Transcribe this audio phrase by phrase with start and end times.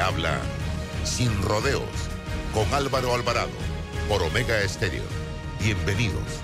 [0.00, 0.40] habla
[1.04, 1.82] sin rodeos
[2.52, 3.50] con Álvaro Alvarado
[4.08, 5.02] por Omega Estéreo.
[5.60, 6.40] Bienvenidos.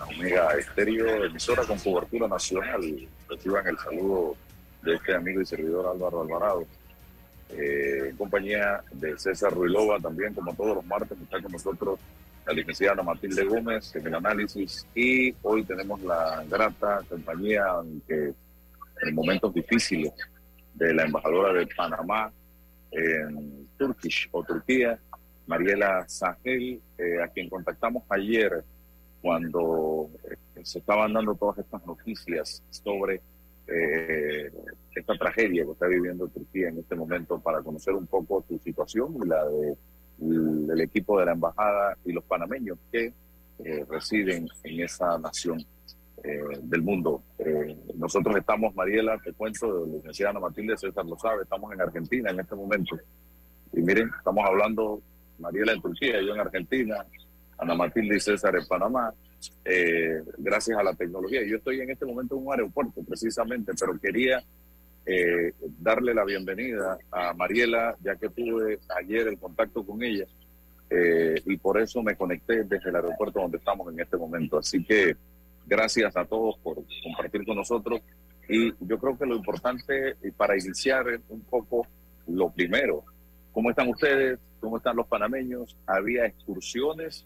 [0.00, 3.08] Omega Estéreo, emisora con cobertura nacional.
[3.28, 4.36] Reciban el saludo
[4.82, 6.66] de este amigo y servidor Álvaro Alvarado.
[7.50, 11.98] Eh, en compañía de César Ruilova, también como todos los martes, está con nosotros
[12.46, 17.64] la licenciada Matilde Gómez en el análisis y hoy tenemos la grata compañía
[18.06, 18.32] que
[19.02, 20.12] en momentos difíciles
[20.74, 22.32] de la embajadora de Panamá
[22.90, 24.98] en Turkish o Turquía,
[25.46, 28.64] Mariela Sahel, eh, a quien contactamos ayer
[29.20, 33.20] cuando eh, se estaban dando todas estas noticias sobre
[33.70, 34.50] eh,
[34.94, 39.16] esta tragedia que está viviendo Turquía en este momento para conocer un poco su situación
[39.22, 39.76] y la de,
[40.18, 43.12] del equipo de la embajada y los panameños que
[43.64, 45.64] eh, residen en esa nación
[46.22, 47.22] eh, del mundo.
[47.38, 51.80] Eh, nosotros estamos, Mariela, te cuento, la licenciada Ana Matilde César lo sabe, estamos en
[51.80, 52.98] Argentina en este momento.
[53.72, 55.00] Y miren, estamos hablando,
[55.38, 57.06] Mariela en Turquía, yo en Argentina,
[57.58, 59.14] Ana Matilde y César en Panamá,
[59.64, 61.42] eh, gracias a la tecnología.
[61.44, 64.42] Yo estoy en este momento en un aeropuerto precisamente, pero quería
[65.06, 70.26] eh, darle la bienvenida a Mariela, ya que tuve ayer el contacto con ella
[70.90, 74.58] eh, y por eso me conecté desde el aeropuerto donde estamos en este momento.
[74.58, 75.16] Así que
[75.66, 78.00] gracias a todos por compartir con nosotros
[78.48, 81.86] y yo creo que lo importante para iniciar un poco
[82.26, 83.04] lo primero,
[83.52, 84.38] ¿cómo están ustedes?
[84.60, 85.76] ¿Cómo están los panameños?
[85.86, 87.24] ¿Había excursiones?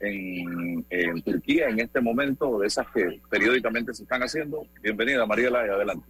[0.00, 4.66] En, en, Turquía en este momento, de esas que periódicamente se están haciendo.
[4.82, 6.06] Bienvenida, Mariela, y adelante.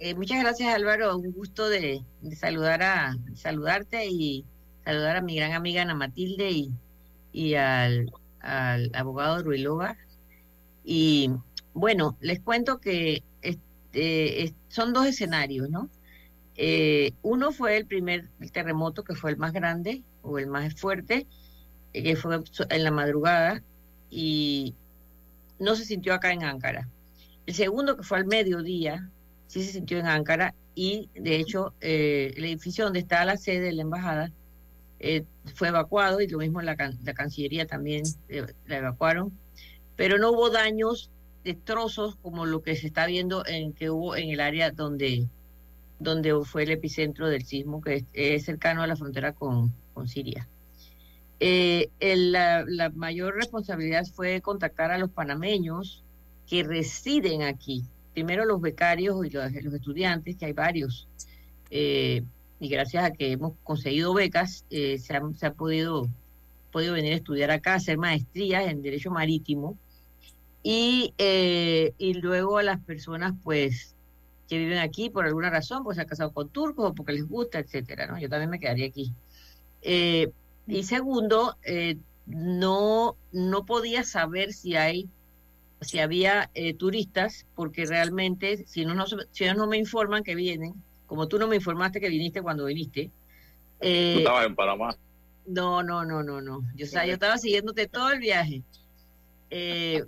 [0.00, 1.16] Eh, muchas gracias, Álvaro.
[1.16, 4.44] Un gusto de, de, saludar a saludarte y
[4.84, 6.70] saludar a mi gran amiga Ana Matilde y,
[7.32, 9.96] y al, al abogado Ruilova.
[10.84, 11.30] Y
[11.72, 15.88] bueno, les cuento que este, son dos escenarios, ¿no?
[16.56, 21.26] Eh, uno fue el primer terremoto, que fue el más grande o el más fuerte,
[22.02, 23.62] que fue en la madrugada
[24.10, 24.74] y
[25.58, 26.88] no se sintió acá en Ankara.
[27.46, 29.08] El segundo, que fue al mediodía,
[29.46, 33.66] sí se sintió en Ankara y de hecho eh, el edificio donde está la sede
[33.66, 34.32] de la embajada
[34.98, 35.24] eh,
[35.54, 39.32] fue evacuado y lo mismo la, la Cancillería también eh, la evacuaron,
[39.96, 41.10] pero no hubo daños,
[41.44, 45.28] destrozos como lo que se está viendo en que hubo en el área donde,
[45.98, 50.08] donde fue el epicentro del sismo, que es, es cercano a la frontera con, con
[50.08, 50.48] Siria.
[51.46, 56.02] Eh, la, mayor responsabilidad fue contactar a los panameños
[56.46, 57.84] que residen aquí.
[58.14, 61.06] Primero los becarios y los, estudiantes, que hay varios.
[61.70, 62.22] Eh,
[62.60, 66.08] y gracias a que hemos conseguido becas, eh, se, han, podido,
[66.72, 69.76] venir a estudiar acá, hacer maestrías en Derecho Marítimo.
[70.62, 73.94] Y, y luego a las personas, pues,
[74.48, 77.28] que viven aquí por alguna razón, pues se han casado con turcos o porque les
[77.28, 78.18] gusta, etcétera.
[78.18, 79.12] Yo también me quedaría aquí.
[80.66, 85.08] Y segundo, eh, no, no podía saber si hay
[85.84, 90.34] si había eh, turistas, porque realmente, si, no, no, si ellos no me informan que
[90.34, 90.74] vienen,
[91.06, 93.10] como tú no me informaste que viniste cuando viniste.
[93.80, 94.96] Eh, ¿Tú estabas en Panamá?
[95.46, 96.62] No, no, no, no, no.
[96.74, 98.62] Yo, o sea, yo estaba siguiéndote todo el viaje.
[99.50, 100.04] Eh,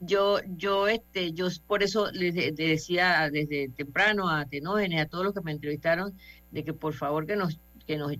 [0.00, 5.24] yo, yo, este, yo por eso les, les, decía desde temprano a Tenógenes, a todos
[5.24, 6.12] los que me entrevistaron,
[6.50, 8.12] de que por favor que nos, que nos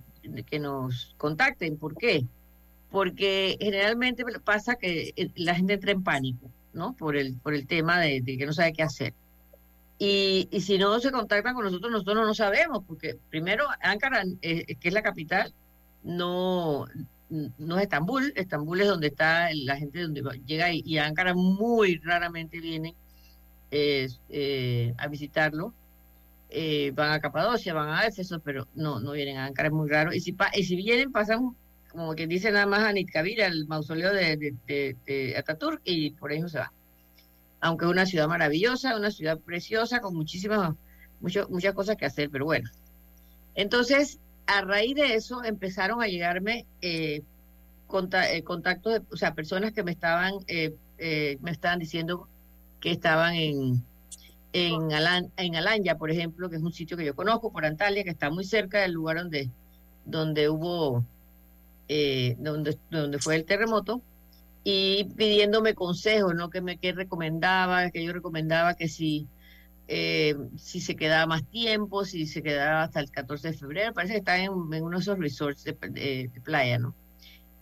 [0.45, 1.77] que nos contacten.
[1.77, 2.25] ¿Por qué?
[2.91, 6.95] Porque generalmente pasa que la gente entra en pánico, ¿no?
[6.95, 9.13] Por el, por el tema de, que no sabe qué hacer.
[9.99, 14.23] Y, y, si no se contactan con nosotros, nosotros no lo sabemos, porque primero, Ankara,
[14.41, 15.53] eh, que es la capital,
[16.03, 16.87] no,
[17.29, 18.33] no es Estambul.
[18.35, 22.95] Estambul es donde está la gente donde llega y, y Ankara muy raramente viene
[23.71, 25.73] eh, eh, a visitarlo
[26.55, 29.89] eh, van a Capadocia, van a Éfeso, pero no, no vienen a Ankara, es muy
[29.89, 30.13] raro.
[30.13, 31.55] Y si, pa y si vienen, pasan,
[31.91, 36.59] como que dice nada más a Nitkabir, el mausoleo de, Ataturk, y por eso se
[36.59, 36.71] va.
[37.59, 40.75] Aunque es una ciudad maravillosa, una ciudad preciosa, con muchísimas,
[41.21, 42.69] mucho, muchas cosas que hacer, pero bueno.
[43.55, 47.23] Entonces, a raíz de eso, empezaron a llegarme eh,
[47.91, 52.27] eh, contactos, o sea, personas que me estaban, me estaban diciendo
[52.79, 53.83] que estaban en
[54.53, 58.03] en, Alan, en Alanya, por ejemplo, que es un sitio que yo conozco, por Antalya,
[58.03, 59.49] que está muy cerca del lugar donde,
[60.05, 61.03] donde hubo,
[61.87, 64.01] eh, donde, donde fue el terremoto,
[64.63, 66.49] y pidiéndome consejos, ¿no?
[66.49, 69.27] Que me que recomendaba, que yo recomendaba que si
[69.87, 74.13] eh, si se quedaba más tiempo, si se quedaba hasta el 14 de febrero, parece
[74.13, 76.95] que está en, uno de esos resorts de, playa, ¿no?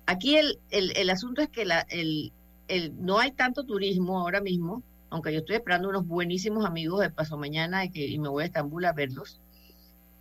[0.05, 2.31] Aquí el, el, asunto es que la, el,
[2.67, 7.09] el, no hay tanto turismo ahora mismo, aunque yo estoy esperando unos buenísimos amigos de
[7.11, 9.39] paso mañana y, que, y me voy a Estambul a verlos,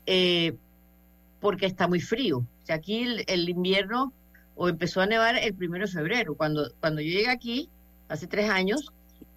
[0.04, 0.56] eh,
[1.40, 2.38] porque está muy frío.
[2.38, 4.12] O sea, aquí el, invierno
[4.56, 6.34] o empezó a nevar el primero de febrero.
[6.34, 7.70] Cuando, cuando yo llegué aquí,
[8.08, 8.92] hace tres años,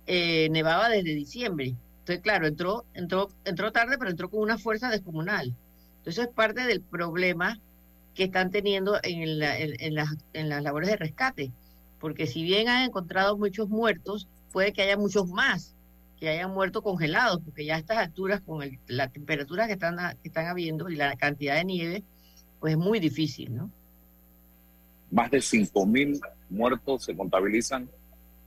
[0.07, 1.75] eh, nevaba desde diciembre.
[1.99, 5.55] Entonces, claro, entró, entró, entró tarde, pero entró con una fuerza descomunal.
[5.99, 7.59] Entonces, es parte del problema
[8.15, 11.51] que están teniendo en, en, las, en las labores de rescate.
[11.99, 15.75] Porque si bien han encontrado muchos muertos, puede que haya muchos más
[16.23, 19.97] que hayan muerto congelados, porque ya a estas alturas, con el, la temperatura que están,
[20.21, 22.03] que están habiendo y la cantidad de nieve,
[22.61, 23.69] pues es muy difícil, ¿no?
[25.11, 27.89] Más de 5.000 muertos se contabilizan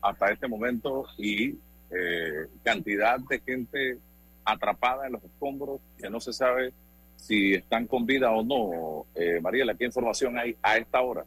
[0.00, 1.50] hasta este momento y
[1.90, 3.98] eh, cantidad de gente
[4.42, 6.72] atrapada en los escombros que no se sabe
[7.16, 9.06] si están con vida o no.
[9.14, 11.26] Eh, Mariela, ¿qué información hay a esta hora?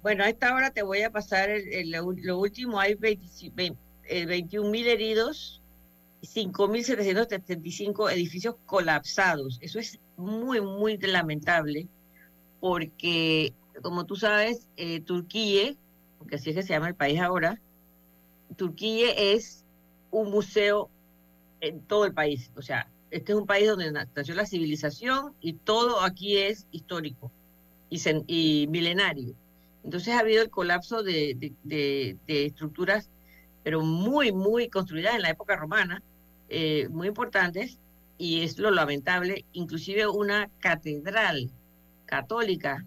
[0.00, 1.50] Bueno, a esta hora te voy a pasar
[1.82, 2.78] lo último.
[2.78, 3.76] Hay 21
[4.08, 5.62] eh, mil heridos,
[6.22, 9.58] 5.775 edificios colapsados.
[9.60, 11.88] Eso es muy, muy lamentable
[12.60, 15.74] porque, como tú sabes, eh, Turquía,
[16.18, 17.60] porque así es que se llama el país ahora,
[18.56, 19.64] Turquía es
[20.10, 20.88] un museo
[21.60, 22.50] en todo el país.
[22.56, 27.30] O sea, este es un país donde nació la civilización y todo aquí es histórico
[27.90, 29.34] y, milenario.
[29.84, 31.52] Entonces ha habido el colapso de,
[32.26, 33.08] estructuras,
[33.66, 36.00] pero muy, muy construidas en la época romana,
[36.48, 37.80] eh, muy importantes,
[38.16, 41.50] y es lo lamentable, inclusive una catedral
[42.04, 42.84] católica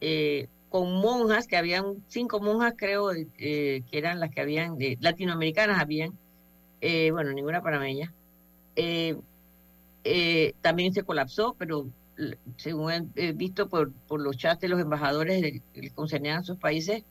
[0.00, 5.78] eh, con monjas, que habían cinco monjas, creo, eh, que eran las que habían, latinoamericanas
[5.78, 6.18] habían,
[6.80, 8.10] eh, bueno, ninguna panameña.
[8.76, 9.18] Eh,
[10.62, 11.86] también se colapsó, pero
[12.56, 17.04] según he visto por, por los chats de los embajadores que concernían a sus países,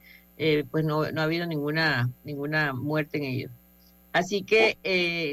[0.72, 3.52] pues no, no ha habido ninguna, ninguna muerte en ellos.
[4.12, 4.78] Así que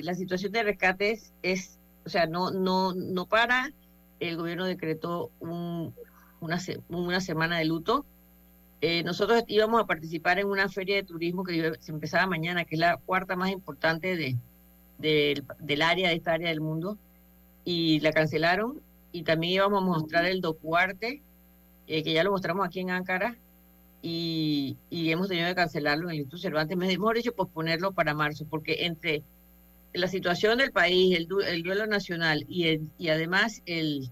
[0.02, 3.72] la situación de rescates es, o sea, no, no, no para.
[4.20, 5.94] El gobierno decretó un,
[6.40, 6.58] una,
[6.88, 8.04] una semana de luto
[8.82, 12.76] eh, nosotros íbamos a participar en una feria de turismo que se empezaba mañana, que
[12.76, 14.36] es la cuarta más importante de,
[15.58, 16.96] del área, de esta área del mundo,
[17.64, 18.80] y la cancelaron.
[19.12, 21.20] Y también íbamos a mostrar el docuarte,
[21.88, 23.36] eh, que ya lo mostramos aquí en Ankara,
[24.02, 26.76] y, hemos tenido que cancelarlo en el Instituto Cervantes.
[26.76, 29.22] Mejor dicho, posponerlo para marzo, porque entre
[29.92, 34.10] la situación del país, el, el duelo nacional y, y además el,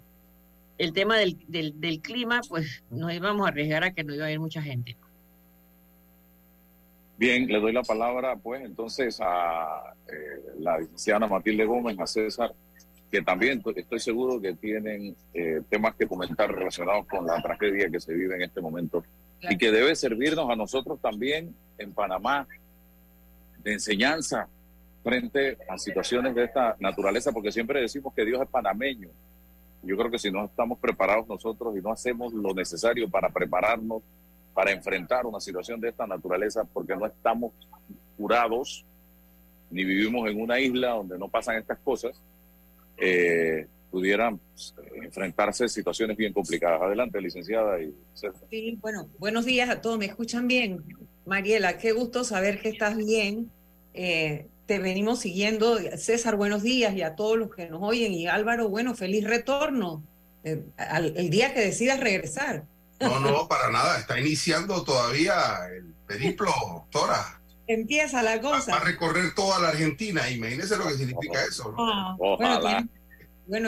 [0.79, 4.33] el tema del, del, clima, pues nos íbamos a arriesgar a que no iba a
[4.33, 4.97] ir mucha gente.
[7.17, 12.55] Bien, le doy la palabra, pues, entonces a eh, la licenciada Matilde Gómez, a César,
[13.11, 17.99] que también estoy seguro que tienen eh, temas que comentar relacionados con la tragedia que
[17.99, 19.03] se vive en este momento
[19.43, 22.47] y que debe servirnos a nosotros también en Panamá
[23.63, 24.49] de enseñanza
[25.03, 29.09] frente a situaciones de esta naturaleza, porque siempre decimos que Dios es panameño,
[29.83, 34.03] yo creo que si no estamos preparados nosotros y no hacemos lo necesario para prepararnos
[34.59, 37.53] para enfrentar una situación de esta naturaleza, porque no estamos
[38.17, 38.85] curados,
[39.71, 42.21] ni vivimos en una isla donde no pasan estas cosas,
[42.97, 46.83] eh, pudieran pues, enfrentarse a situaciones bien complicadas.
[46.83, 47.81] Adelante, licenciada.
[47.81, 47.95] Y
[48.51, 49.99] sí, bueno, buenos días a todos.
[49.99, 50.83] ¿Me escuchan bien?
[51.27, 53.51] Mariela, qué gusto saber que estás bien.
[53.95, 55.79] Eh, te venimos siguiendo.
[55.97, 58.13] César, buenos días y a todos los que nos oyen.
[58.13, 60.03] Y Álvaro, bueno, feliz retorno
[60.45, 60.63] eh,
[61.17, 62.65] el día que decidas regresar.
[63.01, 63.99] No, no, para nada.
[63.99, 65.35] Está iniciando todavía
[65.75, 67.41] el periplo, doctora.
[67.67, 68.73] Empieza la cosa.
[68.73, 70.29] Va, a recorrer toda la Argentina.
[70.31, 71.75] Imagínese lo que significa eso.
[71.79, 72.89] Ah, bueno,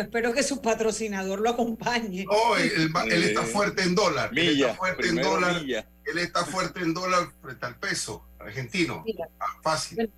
[0.00, 2.24] espero que su patrocinador lo acompañe.
[2.28, 4.30] Oh, él, está fuerte en dólar.
[4.36, 5.62] él está fuerte en dólar.
[5.66, 9.04] Él está fuerte en dólar frente al peso argentino.
[9.38, 10.10] Ah, fácil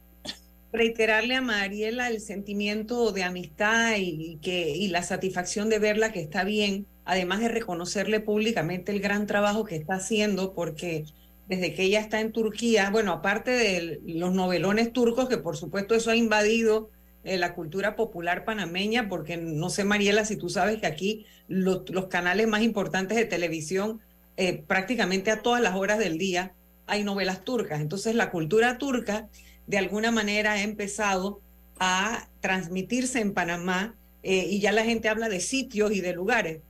[0.72, 6.20] reiterarle a Mariela el sentimiento de amistad y, que, y la satisfacción de verla que
[6.20, 11.04] está bien, además de reconocerle públicamente el gran trabajo que está haciendo, porque
[11.46, 15.94] desde que ella está en Turquía, bueno, aparte de los novelones turcos, que por supuesto
[15.94, 16.90] eso ha invadido
[17.24, 21.84] eh, la cultura popular panameña, porque no sé, Mariela, si tú sabes que aquí los,
[22.08, 24.00] canales más importantes de televisión,
[24.36, 26.52] eh, prácticamente a todas las horas del día,
[26.86, 27.80] hay novelas turcas.
[27.80, 29.28] Entonces la cultura turca
[29.66, 31.40] de alguna manera ha empezado
[31.78, 36.60] a transmitirse en Panamá eh, y ya la gente habla de sitios y de lugares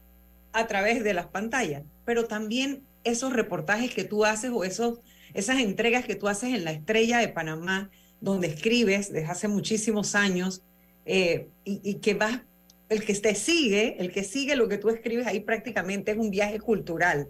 [0.52, 5.00] a través de las pantallas, pero también esos reportajes que tú haces o esos,
[5.34, 7.90] esas entregas que tú haces en la estrella de Panamá,
[8.22, 10.62] donde escribes desde hace muchísimos años
[11.04, 12.44] eh, y, que va,
[12.88, 16.30] el que te sigue, el que sigue lo que tú escribes ahí prácticamente es un
[16.30, 17.28] viaje cultural.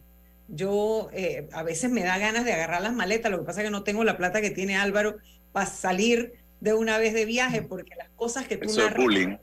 [0.49, 3.67] Yo eh, a veces me da ganas de agarrar las maletas, lo que pasa es
[3.67, 5.17] que no tengo la plata que tiene Álvaro
[5.51, 9.39] para salir de una vez de viaje, porque las cosas que tú narras,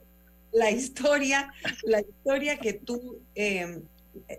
[0.52, 1.52] la historia,
[1.82, 3.80] la historia que tú, eh,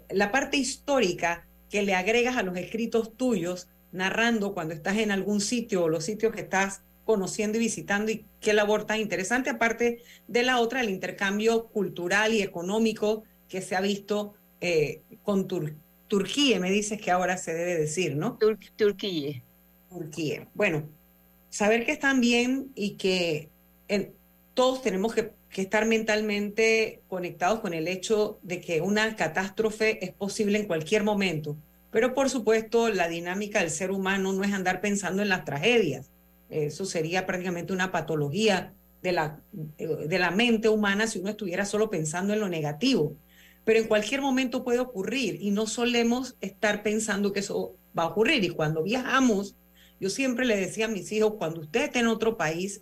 [0.10, 5.42] la parte histórica que le agregas a los escritos tuyos, narrando cuando estás en algún
[5.42, 10.02] sitio o los sitios que estás conociendo y visitando y qué labor tan interesante, aparte
[10.28, 15.48] de la otra, el intercambio cultural y económico que se ha visto eh, con
[16.08, 18.38] Turquía, me dices que ahora se debe decir, ¿no?
[18.76, 19.42] Turquía.
[19.90, 20.48] Turquía.
[20.54, 20.88] Bueno,
[21.50, 23.50] saber que están bien y que
[24.54, 30.12] todos tenemos que, que, estar mentalmente conectados con el hecho de que una catástrofe es
[30.14, 31.58] posible en cualquier momento.
[31.92, 36.10] Pero por supuesto, la dinámica del ser humano no es andar pensando en las tragedias.
[36.52, 39.42] Eso sería prácticamente una patología de la,
[39.78, 43.16] de la mente humana si uno estuviera solo pensando en lo negativo.
[43.64, 48.08] Pero en cualquier momento puede ocurrir y no solemos estar pensando que eso va a
[48.08, 48.44] ocurrir.
[48.44, 49.56] Y cuando viajamos,
[50.00, 52.82] yo siempre le decía a mis hijos, cuando ustedes estén en otro país,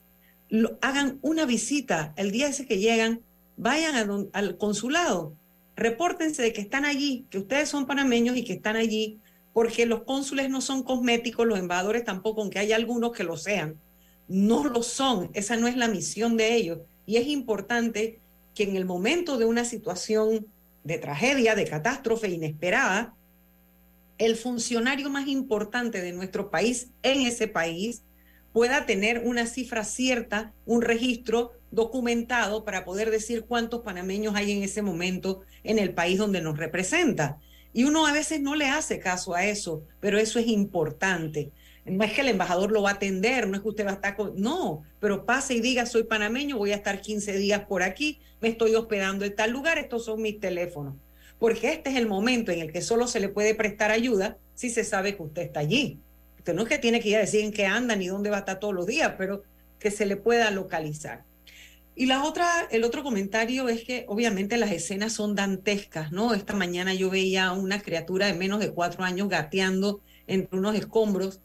[0.81, 3.21] hagan una visita el día ese que llegan,
[3.55, 5.35] vayan al consulado,
[5.75, 9.19] repórtense de que están allí, que ustedes son panameños y que están allí,
[9.59, 13.77] porque los cónsules no son cosméticos, los embajadores tampoco, aunque hay algunos que lo sean,
[14.29, 16.79] no lo son, esa no es la misión de ellos.
[17.05, 18.21] Y es importante
[18.55, 20.47] que en el momento de una situación
[20.85, 23.13] de tragedia, de catástrofe inesperada,
[24.17, 28.03] el funcionario más importante de nuestro país en ese país
[28.53, 34.63] pueda tener una cifra cierta, un registro documentado para poder decir cuántos panameños hay en
[34.63, 37.39] ese momento en el país donde nos representa.
[37.73, 41.51] Y uno a veces no le hace caso a eso, pero eso es importante.
[41.85, 43.95] No es que el embajador lo va a atender, no es que usted va a
[43.95, 44.39] estar con...
[44.39, 48.49] No, pero pase y diga, soy panameño, voy a estar 15 días por aquí, me
[48.49, 50.95] estoy hospedando en tal lugar, estos son mis teléfonos
[51.39, 54.69] porque este es el momento en el que solo se le puede prestar ayuda si
[54.69, 55.99] se sabe que usted está allí.
[56.37, 58.37] Usted no es que tiene que ir a decir en qué anda ni dónde va
[58.37, 59.43] a estar todos los días, pero
[59.79, 61.23] que se le pueda localizar.
[61.95, 66.33] Y la otra, el otro comentario es que obviamente las escenas son dantescas, ¿no?
[66.33, 70.75] Esta mañana yo veía a una criatura de menos de cuatro años gateando entre unos
[70.75, 71.41] escombros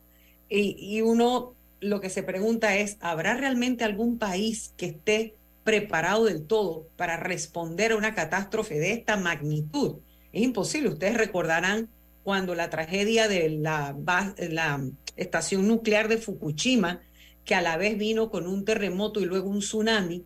[0.48, 5.34] y, uno lo que se pregunta es, ¿habrá realmente algún país que esté
[5.64, 9.96] preparado del todo para responder a una catástrofe de esta magnitud.
[10.32, 10.90] Es imposible.
[10.90, 11.88] Ustedes recordarán
[12.22, 13.96] cuando la tragedia de la,
[14.36, 14.84] la
[15.16, 17.00] estación nuclear de Fukushima,
[17.44, 20.24] que a la vez vino con un terremoto y luego un tsunami,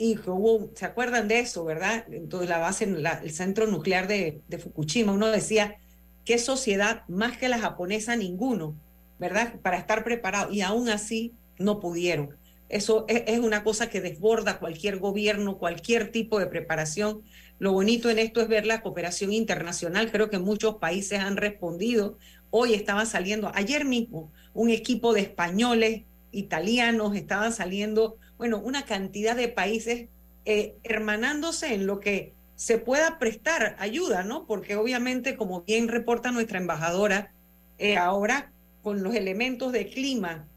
[0.00, 2.06] y hubo, ¿se acuerdan de eso, verdad?
[2.10, 5.76] Entonces la base, el centro nuclear de, Fukushima, uno decía,
[6.24, 8.16] ¿qué sociedad más que la japonesa?
[8.16, 8.74] Ninguno,
[9.18, 9.60] ¿verdad?
[9.60, 10.50] Para estar preparado.
[10.50, 12.34] Y aún así no pudieron.
[12.70, 17.20] Eso es, una cosa que desborda cualquier gobierno, cualquier tipo de preparación.
[17.58, 20.10] Lo bonito en esto es ver la cooperación internacional.
[20.10, 22.16] Creo que muchos países han respondido.
[22.48, 29.36] Hoy estaba saliendo, ayer mismo, un equipo de españoles, italianos, estaban saliendo, bueno, una cantidad
[29.36, 30.08] de países
[30.46, 34.46] eh, hermanándose en lo que se pueda prestar ayuda, ¿no?
[34.46, 37.34] Porque obviamente, como bien reporta nuestra embajadora,
[37.76, 38.50] eh, ahora
[38.82, 40.48] con los elementos de clima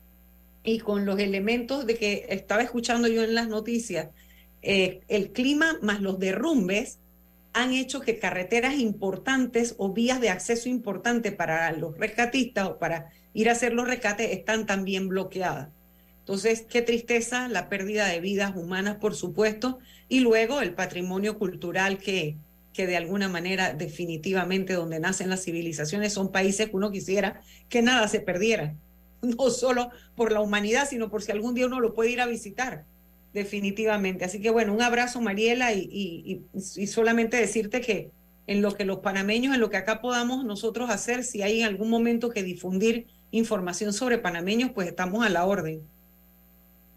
[0.63, 4.11] y con los elementos de que estaba escuchando yo en las noticias,
[4.61, 6.99] eh, el clima más los derrumbes
[7.51, 13.09] han hecho que carreteras importantes o vías de acceso importantes para los rescatistas o para
[13.33, 15.67] ir a hacer los rescates están también bloqueadas.
[16.23, 21.97] Entonces, qué tristeza la pérdida de vidas humanas, por supuesto, y luego el patrimonio cultural
[21.97, 22.37] que,
[22.73, 27.81] que de alguna manera definitivamente donde nacen las civilizaciones son países que uno quisiera que
[27.81, 28.75] nada se perdiera
[29.23, 32.25] no solo por la humanidad, sino por si algún día uno lo puede ir a
[32.25, 32.85] visitar,
[33.33, 34.25] definitivamente.
[34.25, 36.43] Así que bueno, un abrazo Mariela y,
[36.87, 38.11] solamente decirte que
[38.45, 41.67] en lo que los panameños, en lo que acá podamos nosotros hacer, si hay en
[41.67, 45.81] algún momento que difundir información sobre panameños, pues estamos a la orden.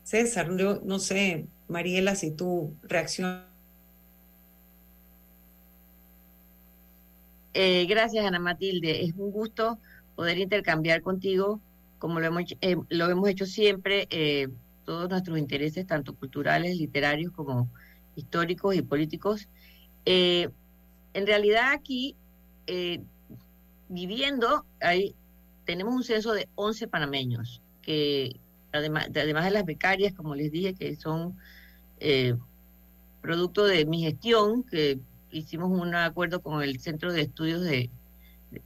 [0.07, 3.45] César, yo no sé, Mariela, si tú reaccionas.
[7.55, 9.05] Eh, gracias, Ana Matilde.
[9.05, 9.81] Es un gusto
[10.15, 11.61] poder intercambiar contigo
[11.99, 14.47] como lo hemos, eh, lo hemos hecho siempre, eh,
[14.85, 17.69] todos nuestros intereses, tanto culturales, literarios como
[18.15, 19.49] históricos y políticos.
[20.05, 20.49] Eh,
[21.15, 22.15] en realidad aquí,
[23.89, 25.17] viviendo, ahí
[25.65, 28.39] tenemos un censo de 11 panameños, que
[28.77, 31.37] además, además de las becarias, como les dije, que son
[33.21, 34.99] producto de mi gestión, que
[35.31, 37.91] hicimos un acuerdo con el Centro de Estudios de,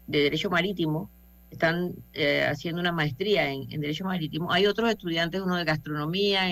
[0.07, 1.11] de Derecho Marítimo,
[1.51, 4.53] están eh, haciendo una maestría en, Derecho Marítimo.
[4.53, 6.43] Hay otros estudiantes, uno de gastronomía,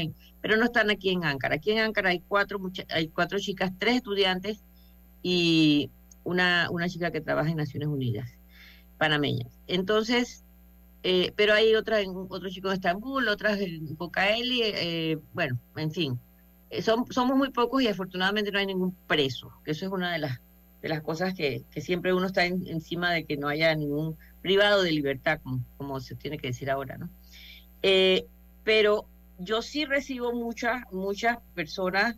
[0.41, 1.57] pero no están aquí en Áncara.
[1.57, 2.61] Aquí en Áncara hay cuatro,
[2.91, 4.63] hay cuatro chicas, tres estudiantes
[5.23, 5.91] y
[6.25, 8.31] una, una chica que trabaja en Naciones Unidas,
[8.99, 9.53] panameñas.
[9.67, 10.45] Entonces,
[11.11, 16.21] eh, pero hay otras, otro chico en Estambul, otras en Bocaeli, eh, bueno, en fin.
[16.69, 20.13] Eh, son, somos muy pocos y afortunadamente no hay ningún preso, que eso es una
[20.13, 20.39] de las,
[20.83, 24.83] de las cosas que, que siempre uno está encima de que no haya ningún privado
[24.83, 27.09] de libertad, como, como se tiene que decir ahora, ¿no?
[28.63, 29.07] Pero
[29.39, 32.17] yo sí recibo muchas, muchas personas,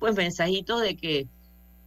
[0.00, 1.28] pues mensajitos de que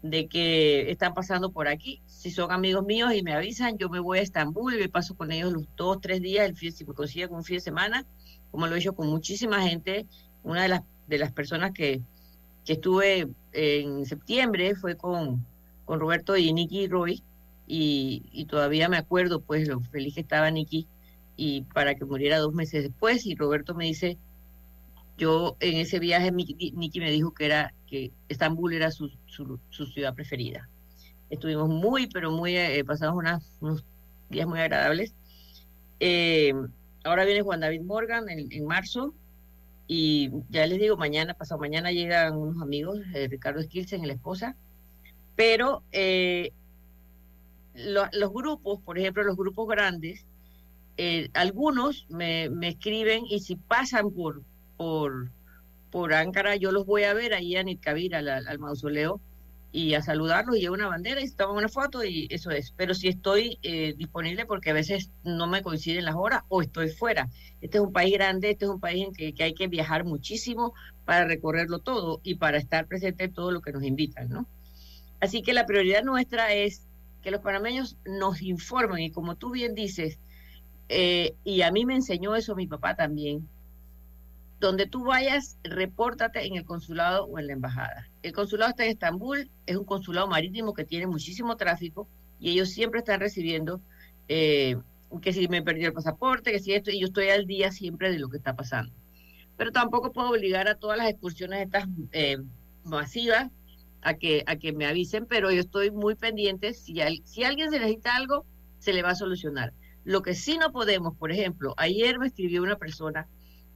[0.01, 2.01] de que están pasando por aquí.
[2.05, 5.15] Si son amigos míos y me avisan, yo me voy a Estambul y me paso
[5.15, 8.05] con ellos los dos, tres días, el fin, si me consigo un fin de semana,
[8.51, 10.05] como lo he hecho con muchísima gente.
[10.43, 12.01] Una de las, de las personas que,
[12.65, 15.45] que estuve en septiembre fue con,
[15.85, 17.23] con Roberto y Nicky Roy,
[17.67, 20.87] y, y todavía me acuerdo pues lo feliz que estaba Nicky
[21.35, 24.17] y para que muriera dos meses después y Roberto me dice
[25.17, 30.13] yo en ese viaje, Nicky me dijo que era que Estambul era su, su, ciudad
[30.13, 30.69] preferida.
[31.29, 33.23] Estuvimos muy, pero muy, eh, pasamos
[33.59, 33.83] unos
[34.29, 35.13] días muy agradables.
[35.99, 36.53] Eh,
[37.03, 39.13] ahora viene Juan David Morgan en, marzo
[39.87, 44.13] y ya les digo, mañana, pasado mañana llegan unos amigos, eh, Ricardo Skilsen y la
[44.13, 44.55] esposa,
[45.35, 45.83] pero
[47.73, 50.25] los grupos, por ejemplo, los grupos grandes,
[51.33, 54.41] algunos me, me escriben y si pasan por
[54.77, 55.31] por,
[55.91, 59.19] por Ankara, yo los voy a ver ahí en el al, al mausoleo,
[59.71, 62.71] y a saludarlos y llevo una bandera y toman una foto y eso es.
[62.75, 66.89] Pero si estoy eh, disponible porque a veces no me coinciden las horas o estoy
[66.89, 67.29] fuera.
[67.61, 70.03] Este es un país grande, este es un país en que, que, hay que viajar
[70.05, 70.73] muchísimo
[71.05, 74.47] para recorrerlo todo y para estar presente en todo lo que nos invitan, ¿no?
[75.19, 76.87] Así que la prioridad nuestra es
[77.21, 80.17] que los panameños nos informen y como tú bien dices,
[80.89, 83.47] eh, y a mí me enseñó eso mi papá también,
[84.59, 88.09] donde tú vayas, repórtate en el consulado o en la embajada.
[88.23, 92.07] El consulado está en Estambul, es un consulado marítimo que tiene muchísimo tráfico
[92.39, 93.81] y ellos siempre están recibiendo
[94.27, 94.77] eh,
[95.21, 98.11] que si me perdió el pasaporte, que si esto, y yo estoy al día siempre
[98.11, 98.91] de lo que está pasando.
[99.57, 102.37] Pero tampoco puedo obligar a todas las excursiones estas eh,
[102.83, 103.49] masivas
[104.01, 107.79] a que, a que me avisen, pero yo estoy muy pendiente, si, si alguien se
[107.79, 108.45] necesita algo,
[108.79, 109.73] se le va a solucionar.
[110.03, 113.27] Lo que sí no podemos, por ejemplo, ayer me escribió una persona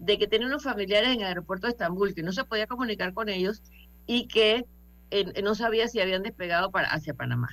[0.02, 3.14] de que tenía unos familiares en el aeropuerto de Estambul que no se podía comunicar
[3.14, 3.62] con ellos
[4.08, 4.66] y que
[5.12, 7.50] eh, no sabía si habían despegado para, hacia Panamá.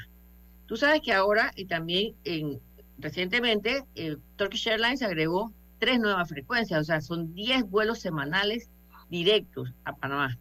[0.67, 2.59] Tú sabes que ahora y también en,
[2.99, 8.71] recientemente eh, Turkish Airlines agregó tres nuevas frecuencias, o sea, son 10 vuelos semanales
[9.11, 10.39] directos a Panamá.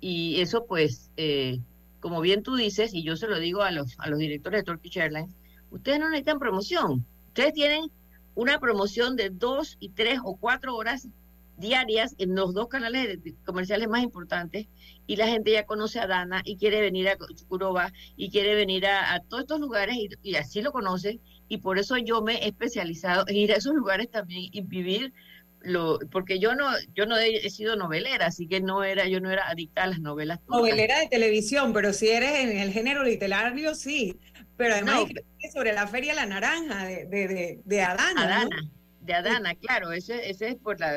[0.00, 1.58] Y eso pues, eh,
[2.00, 4.64] como bien tú dices, y yo se lo digo a los, a los directores de
[4.64, 5.34] Turkish Airlines,
[5.70, 7.90] ustedes no necesitan promoción, ustedes tienen
[8.34, 11.08] una promoción de dos y tres o cuatro horas
[11.56, 14.66] diarias en los dos canales comerciales más importantes
[15.06, 18.86] y la gente ya conoce a Dana y quiere venir a Chucuroba y quiere venir
[18.86, 23.24] a, todos estos lugares y, así lo conocen y por eso yo me he especializado
[23.28, 25.12] en ir a esos lugares también y vivir
[25.60, 29.30] lo porque yo no yo no he, sido novelera así que no era yo no
[29.30, 33.74] era adicta a las novelas novelera de televisión pero si eres en el género literario
[33.74, 34.18] sí
[34.56, 35.04] pero además
[35.52, 38.22] sobre la Feria La Naranja de, de, de, Adana.
[38.22, 38.70] Adana.
[39.00, 40.96] De Adana, claro, ese, ese es por la,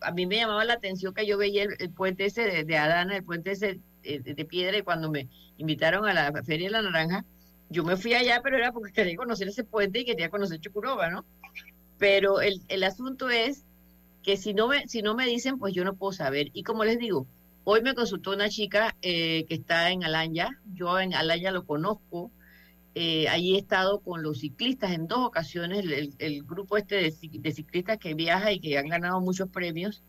[0.00, 3.24] a mí me llamaba la atención que yo veía el, puente ese de, Adana, el
[3.24, 7.24] puente ese eh, de, piedra, y cuando me invitaron a la Feria La Naranja,
[7.68, 11.10] yo me fui allá, pero era porque quería conocer ese puente y quería conocer Chucuroba,
[11.10, 11.26] ¿no?
[11.98, 13.64] Pero el, el asunto es
[14.22, 16.48] que si no, me, si no me dicen, pues yo no puedo saber.
[16.52, 17.26] Y como les digo,
[17.64, 22.30] hoy me consultó una chica eh, que está en Alanya, yo en Alanya lo conozco,
[23.00, 25.84] eh, he estado con los ciclistas en dos ocasiones,
[26.18, 30.02] el, grupo este de, ciclistas que viaja y que han ganado muchos premios.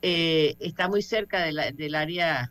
[0.00, 2.50] Eh, está muy cerca del área,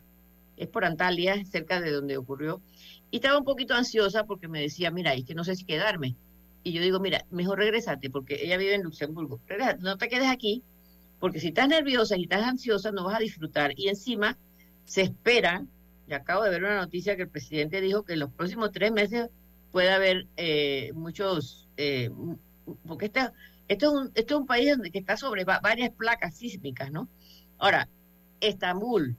[0.56, 2.62] es por Antalya, cerca de donde ocurrió.
[3.10, 6.14] Y estaba un poquito ansiosa porque me decía, mira, es que no sé si quedarme.
[6.62, 9.40] Y yo digo, mira, mejor regrésate, porque ella vive en Luxemburgo.
[9.80, 10.62] no te quedes aquí,
[11.18, 13.72] porque si estás nerviosa y estás ansiosa, no vas a disfrutar.
[13.76, 14.38] Y encima
[14.84, 15.66] se espera,
[16.06, 18.92] y acabo de ver una noticia que el presidente dijo que en los próximos tres
[18.92, 19.30] meses
[19.74, 22.08] puede haber eh, muchos, eh,
[22.86, 23.22] porque este,
[23.66, 27.08] esto, es un, esto es un país que está sobre varias placas sísmicas, ¿no?
[27.58, 27.88] Ahora,
[28.38, 29.16] Estambul,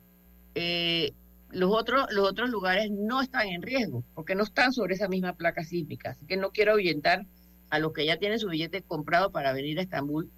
[0.55, 1.11] eh,
[1.51, 5.33] los, otros, los otros lugares no están en riesgo, porque no están sobre esa misma
[5.33, 7.25] placa sísmica, así que no quiero ahuyentar
[7.69, 10.31] a los que ya tienen su billete comprado para venir a Estambul,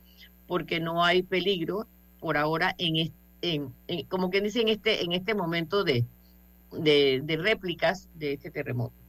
[0.47, 1.86] porque no hay peligro
[2.19, 3.71] por ahora en, en,
[4.08, 6.08] como quien dice, en este, en este momento de,
[6.71, 9.06] de réplicas de este terremoto.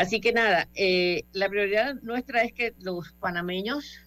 [0.00, 3.98] Así que nada, eh, la prioridad nuestra es que los panameños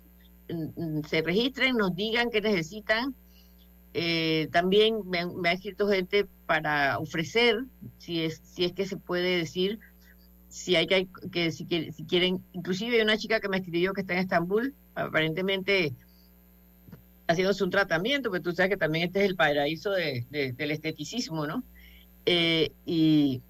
[0.49, 3.13] mm, mm, se registren, nos digan qué necesitan.
[3.93, 7.65] Eh, también me, ha escrito gente para ofrecer,
[7.99, 9.79] si es, si que se puede decir,
[10.49, 14.01] si hay que, que si, si quieren, inclusive hay una chica que me escribió que
[14.01, 15.93] está en Estambul, aparentemente
[17.27, 21.45] haciéndose un tratamiento, porque tú sabes que también este es el paraíso de, del esteticismo,
[21.45, 21.63] ¿no?
[22.25, 23.43] Eh, y,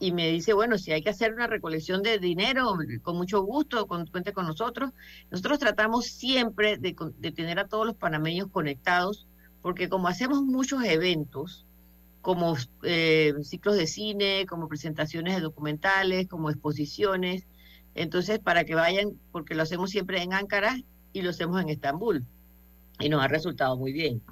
[0.00, 3.86] y me dice, bueno, si hay que hacer una recolección de dinero, con mucho gusto,
[3.86, 4.92] con, cuente con nosotros.
[5.30, 9.28] Nosotros tratamos siempre de, de tener a todos los panameños conectados,
[9.60, 11.66] porque como hacemos muchos eventos,
[12.22, 17.46] como eh, ciclos de cine, como presentaciones de documentales, como exposiciones,
[17.94, 20.76] entonces para que vayan, porque lo hacemos siempre en Ankara
[21.12, 22.24] y lo hacemos en Estambul
[22.98, 24.22] y nos ha resultado muy bien.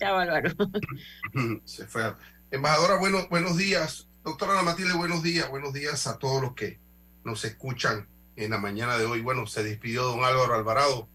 [0.00, 0.50] Chao, Álvaro.
[1.66, 2.14] Se fue.
[2.50, 4.08] Embajadora, bueno, buenos días.
[4.24, 5.50] Doctora Ana Matilde, buenos días.
[5.50, 6.80] Buenos días a todos los que
[7.22, 9.20] nos escuchan en la mañana de hoy.
[9.20, 11.06] Bueno, se despidió don Álvaro Alvarado.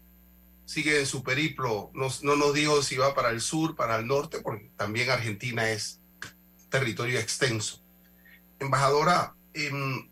[0.66, 1.90] Sigue en su periplo.
[1.94, 5.68] No, no nos dijo si va para el sur, para el norte, porque también Argentina
[5.68, 6.00] es
[6.70, 7.82] territorio extenso.
[8.60, 10.08] Embajadora, en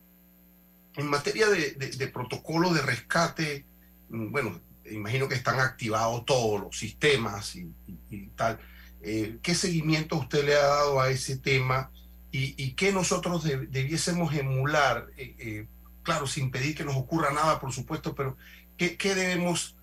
[0.96, 3.66] materia de, protocolo de rescate,
[4.08, 4.60] mm, bueno,
[4.90, 8.59] imagino que están activados todos los sistemas y, tal.
[9.03, 11.90] Eh, ¿Qué seguimiento usted le ha dado a ese tema
[12.31, 15.07] y, qué nosotros debiésemos emular?
[15.16, 15.66] Eh, eh,
[16.03, 18.37] claro, sin pedir que nos ocurra nada, por supuesto, pero
[18.77, 19.77] ¿qué, debemos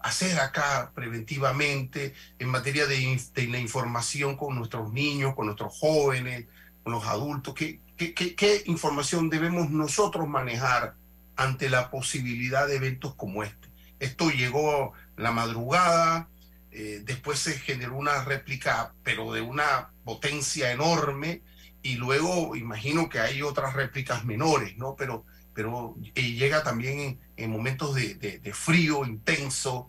[0.00, 6.46] hacer acá preventivamente en materia de, la información con nuestros niños, con nuestros jóvenes,
[6.82, 7.54] con los adultos?
[7.54, 10.94] ¿Qué, ¿Qué, información debemos nosotros manejar
[11.36, 13.57] ante la posibilidad de eventos como este?
[13.98, 16.28] Esto llegó la madrugada,
[16.70, 21.42] eh, después se generó una réplica, pero de una potencia enorme,
[21.82, 24.94] y luego imagino que hay otras réplicas menores, ¿no?
[24.96, 29.88] Pero, pero llega también en, momentos de, frío intenso,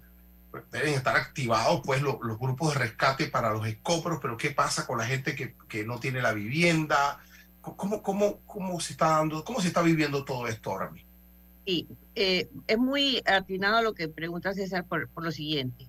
[0.71, 4.97] deben estar activados pues los grupos de rescate para los escopros, pero ¿qué pasa con
[4.97, 7.19] la gente que, que no tiene la vivienda?
[7.61, 11.08] ¿Cómo, cómo, cómo se está dando, cómo se está viviendo todo esto ahora mismo?
[11.69, 15.87] Sí, eh, es muy atinado lo que pregunta César por, lo siguiente.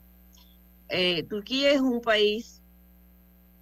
[0.91, 2.61] Eh, Turquía es un país,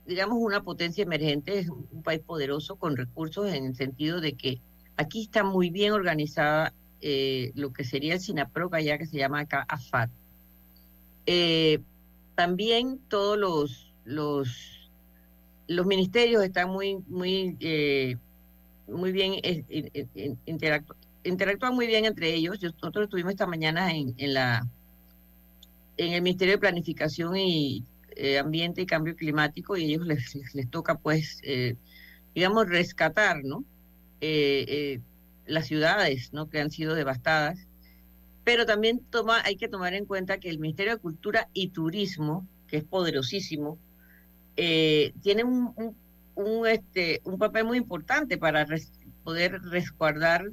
[0.05, 4.61] digamos, una potencia emergente, es un país poderoso con recursos en el sentido de que
[4.97, 9.39] aquí está muy bien organizada eh, lo que sería el SINAPROC allá, que se llama
[9.39, 10.11] acá AFAT.
[12.35, 13.39] también todos
[14.05, 14.91] los,
[15.69, 17.57] los ministerios están muy, muy,
[18.89, 19.35] muy bien,
[21.25, 22.61] interactúan muy bien entre ellos.
[22.63, 27.85] Nosotros estuvimos esta mañana en, el Ministerio de Planificación y
[28.17, 31.41] eh, Ambiente y Cambio Climático y ellos les, les, toca, pues,
[32.35, 33.65] digamos, rescatar, ¿no?
[35.49, 36.49] las ciudades, ¿no?
[36.49, 37.67] Que han sido devastadas.
[38.45, 39.03] Pero también
[39.45, 43.79] hay que tomar en cuenta que el Ministerio de Cultura y Turismo, que es poderosísimo,
[44.57, 45.45] eh, tiene
[46.69, 48.67] este, un papel muy importante para
[49.23, 50.51] poder resguardar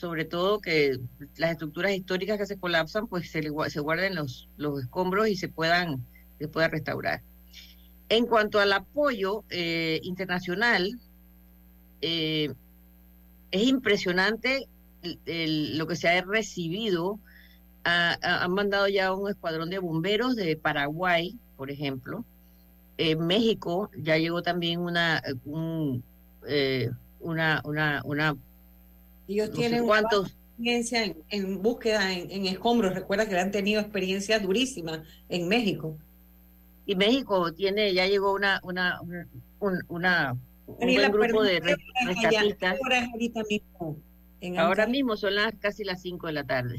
[0.00, 0.98] sobre todo que
[1.36, 5.48] las estructuras históricas que se colapsan, pues se, se guarden los, los escombros y se
[5.48, 6.02] puedan
[6.40, 7.20] se pueda restaurar.
[8.08, 10.98] En cuanto al apoyo eh, internacional,
[12.00, 12.52] eh,
[13.50, 14.66] es impresionante
[15.02, 17.20] lo que se ha recibido.
[17.84, 22.24] han mandado ya un escuadrón de bomberos de Paraguay, por ejemplo,
[22.96, 25.22] en México ya llegó también una,
[26.46, 28.36] eh, una, una, una,
[29.30, 32.94] ellos tienen experiencia en, búsqueda en, escombros.
[32.94, 35.96] Recuerda que han tenido experiencias durísimas en México.
[36.86, 39.00] Y México tiene, ya llegó una, una,
[39.60, 42.76] un, una, un grupo de rescatistas.
[44.58, 46.78] Ahora mismo son las casi las 5 de la tarde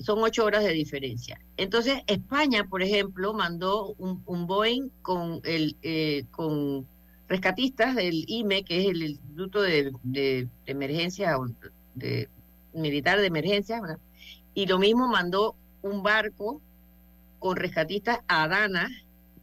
[0.00, 1.38] son ocho horas de diferencia.
[1.56, 6.86] Entonces, España, por ejemplo, mandó un, un Boeing con, el, eh, con
[7.28, 11.36] rescatistas del IME, que es el Instituto de, Emergencia
[12.72, 13.80] Militar de Emergencia,
[14.54, 16.60] y lo mismo mandó un barco
[17.38, 18.88] con rescatistas a Dana,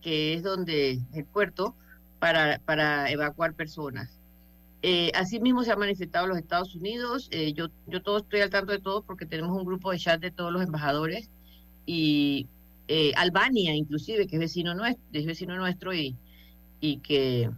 [0.02, 1.76] que es donde el puerto,
[2.19, 4.19] para, para evacuar personas.
[4.82, 7.30] Eh, asimismo se ha manifestado los Estados Unidos.
[7.32, 10.22] Eh, yo, yo todo estoy al tanto de todo porque tenemos un grupo de chat
[10.22, 11.30] de todos los embajadores
[11.86, 12.48] y
[12.89, 16.17] eh, Albania, inclusive, que es vecino nuestro, es vecino nuestro y,
[16.82, 17.50] y que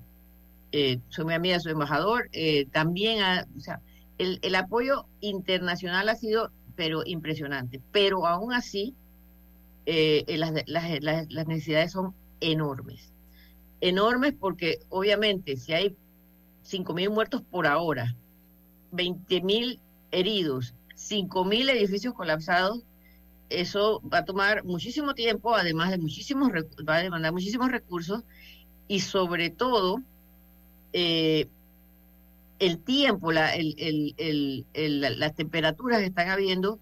[1.10, 2.30] soy mi amiga, su embajador.
[2.72, 3.20] también,
[3.56, 3.82] o sea,
[4.18, 7.82] el, el apoyo internacional ha sido, pero impresionante.
[7.92, 8.96] Pero aún así,
[9.86, 13.14] las, las, las necesidades son enormes.
[13.82, 15.96] enormes porque obviamente si hay
[16.66, 18.16] 5.000 muertos por ahora,
[18.92, 19.80] 20.000
[20.12, 22.84] heridos, 5.000 edificios colapsados,
[23.50, 26.52] eso va a tomar muchísimo tiempo, además de muchísimos,
[26.88, 28.24] va a demandar muchísimos recursos
[28.88, 30.02] y sobre todo
[30.98, 31.50] eh,
[32.60, 36.80] el tiempo, la, las temperaturas que están habiendo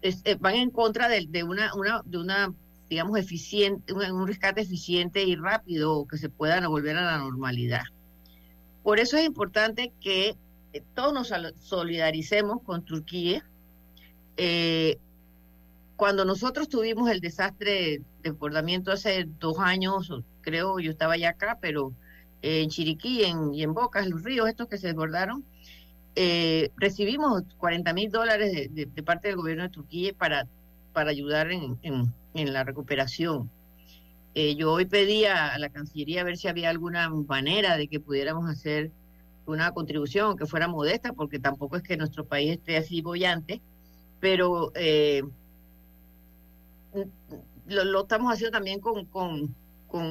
[0.00, 2.54] eh, van en contra de, de, una,
[2.88, 7.82] digamos, eficiente, un, rescate eficiente y rápido que se pueda volver a la normalidad.
[8.82, 10.34] Por eso es importante que
[10.72, 13.46] eh, todos nos solidaricemos con Turquía.
[15.96, 21.58] Cuando nosotros tuvimos el desastre de desbordamiento hace dos años, creo, yo estaba ya acá,
[21.60, 21.92] pero
[22.44, 25.44] en Chiriquí y en Bocas, los ríos estos que se desbordaron,
[26.16, 30.46] eh, recibimos 40 mil dólares de, parte del gobierno de Turquía para,
[30.92, 33.50] para ayudar en, en, la recuperación.
[34.34, 37.98] Eh, yo hoy pedí a, la Cancillería a ver si había alguna manera de que
[37.98, 38.92] pudiéramos hacer
[39.46, 43.60] una contribución que fuera modesta, porque tampoco es que nuestro país esté así bollante,
[44.20, 45.22] pero eh,
[47.66, 49.54] lo, estamos haciendo también con, con,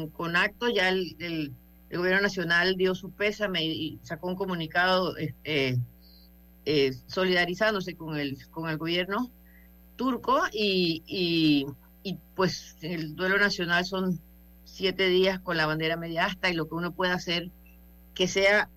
[0.09, 1.53] con, actos, ya el,
[1.97, 5.77] gobierno nacional dio su pésame y sacó un comunicado eh,
[6.65, 9.31] eh, solidarizándose con el, con el gobierno
[9.95, 11.67] turco y, y,
[12.35, 14.19] pues el duelo nacional son
[14.65, 17.51] siete días con la bandera media asta y lo que uno puede hacer
[18.13, 18.69] que sea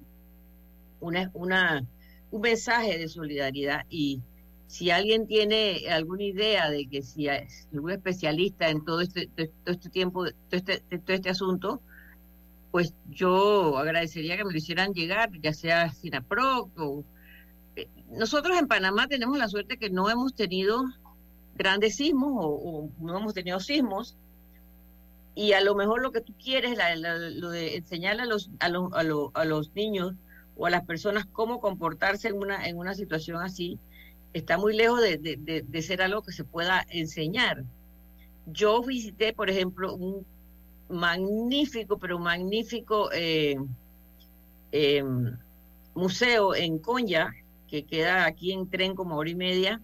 [1.00, 1.84] una, una,
[2.30, 3.84] un mensaje de solidaridad.
[3.88, 4.20] Y
[4.66, 9.90] si alguien tiene alguna idea de que si algún especialista en todo este, todo este
[9.90, 11.80] tiempo, todo este, todo este asunto,
[12.70, 17.04] pues yo agradecería que me lo hicieran llegar, ya sea SINAPROC o
[18.10, 20.84] nosotros en Panamá tenemos la suerte que no hemos tenido
[21.56, 24.16] grandes sismos o, no hemos tenido sismos
[25.34, 28.90] y a lo mejor lo que tú quieres, lo de enseñarle a los, a, los,
[29.34, 30.14] a, los niños
[30.56, 33.78] o a las personas cómo comportarse en una, en una situación así,
[34.32, 37.64] está muy lejos de, ser algo que se pueda enseñar.
[38.46, 40.26] Yo visité, por ejemplo, un
[40.88, 43.56] magnífico, pero magnífico eh,
[44.72, 45.04] eh,
[45.94, 47.34] museo en Conya,
[47.68, 49.80] que queda aquí en tren como hora y media,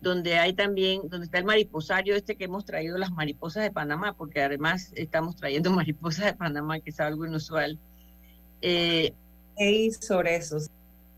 [0.00, 4.12] donde hay también, donde está el mariposario este que hemos traído las mariposas de Panamá,
[4.12, 7.78] porque además estamos trayendo mariposas de Panamá, que es algo inusual.
[8.60, 9.12] Eh,
[10.00, 10.58] sobre eso.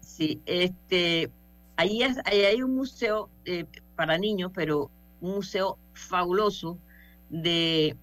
[0.01, 1.31] Sí, este,
[1.77, 6.79] ahí, hay un museo eh, para niños, pero un museo fabuloso
[7.29, 7.97] de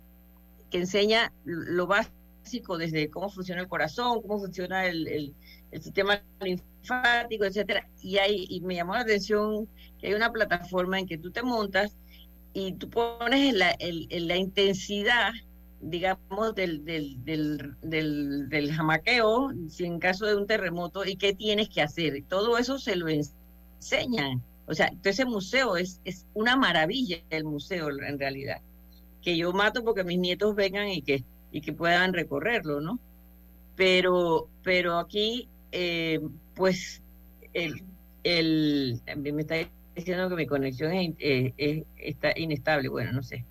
[0.73, 5.36] que enseña lo básico desde cómo funciona el corazón, cómo funciona el, el,
[5.69, 7.88] el sistema linfático, etcétera.
[8.01, 11.43] Y, hay, y me llamó la atención que hay una plataforma en que tú te
[11.43, 11.95] montas
[12.53, 15.31] y tú pones la, la intensidad,
[15.79, 21.69] digamos, del, del, del, del, jamaqueo, si en caso de un terremoto, y qué tienes
[21.69, 22.23] que hacer.
[22.27, 24.41] Todo eso se lo enseñan.
[24.65, 28.59] O sea, ese museo es, es una maravilla, el museo en realidad.
[29.23, 32.99] Que yo mato porque mis nietos vengan y que, y que puedan recorrerlo, ¿no?
[33.75, 36.19] Pero, pero aquí eh,
[36.55, 37.01] pues
[37.53, 37.81] el,
[38.23, 39.55] el, me está
[39.95, 43.45] diciendo que mi conexión eh, está inestable, bueno, no sé.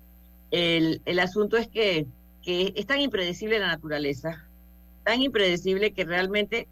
[0.51, 2.05] El, el asunto es que,
[2.41, 4.45] que es tan impredecible la naturaleza,
[5.03, 6.67] tan impredecible que realmente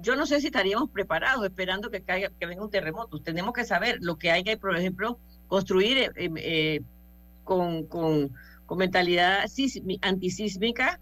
[0.00, 3.20] yo no sé si estaríamos preparados esperando que caiga, que venga un terremoto.
[3.20, 6.82] Tenemos que saber lo que hay que, por ejemplo, construir eh,
[7.44, 8.32] con, con,
[8.66, 9.44] con mentalidad
[10.02, 11.00] antisísmica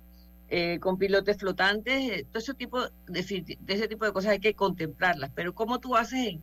[0.55, 3.21] eh, con pilotes flotantes, eh, todo ese tipo de,
[3.69, 5.31] ese tipo de cosas hay que contemplarlas.
[5.35, 6.37] Pero ¿cómo tú haces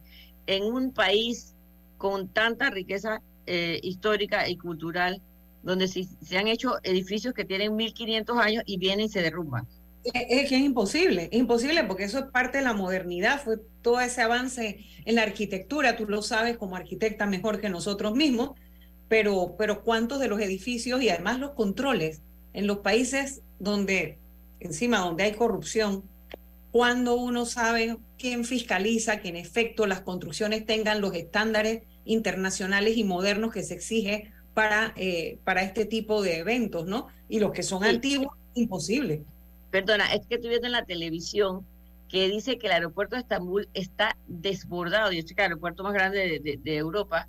[0.48, 1.54] en, un país
[2.00, 5.22] con tanta riqueza eh, histórica y cultural,
[5.62, 9.68] donde se, se han hecho edificios que tienen 1500 años y vienen y se derrumban?
[10.04, 14.02] Es que es imposible, es imposible porque eso es parte de la modernidad, fue todo
[14.02, 18.54] ese avance en la arquitectura, tú lo sabes como arquitecta mejor que nosotros mismos,
[19.10, 22.22] pero, pero cuántos de los edificios y además los controles
[22.54, 24.18] en los países donde,
[24.60, 26.04] encima donde hay corrupción,
[26.72, 33.04] cuando uno sabe quién fiscaliza que en efecto las construcciones tengan los estándares internacionales y
[33.04, 37.08] modernos que se exige para, eh, para este tipo de eventos, ¿no?
[37.28, 39.24] Y los que son antiguos, imposible.
[39.72, 41.66] Perdona, es que estoy viendo en la televisión
[42.10, 46.40] que dice que el aeropuerto de Estambul está desbordado, y es el aeropuerto más grande
[46.40, 47.28] de, Europa,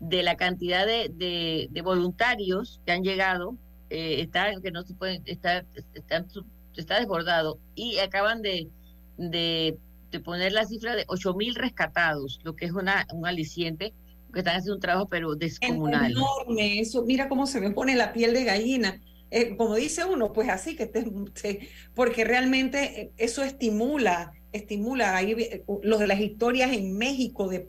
[0.00, 3.56] de la cantidad de, de, voluntarios que han llegado
[3.90, 5.64] eh, está que no se puede está,
[6.74, 8.68] está, desbordado y acaban de,
[9.16, 9.76] de,
[10.24, 13.92] poner la cifra de ocho mil rescatados, lo que es una un aliciente
[14.32, 16.12] que están haciendo un trabajo pero descomunal.
[16.12, 20.32] enorme, eso, mira cómo se me pone la piel de gallina, eh, como dice uno,
[20.32, 21.04] pues así que te,
[21.94, 27.68] porque realmente eso estimula, estimula ahí eh, los de las historias en México de,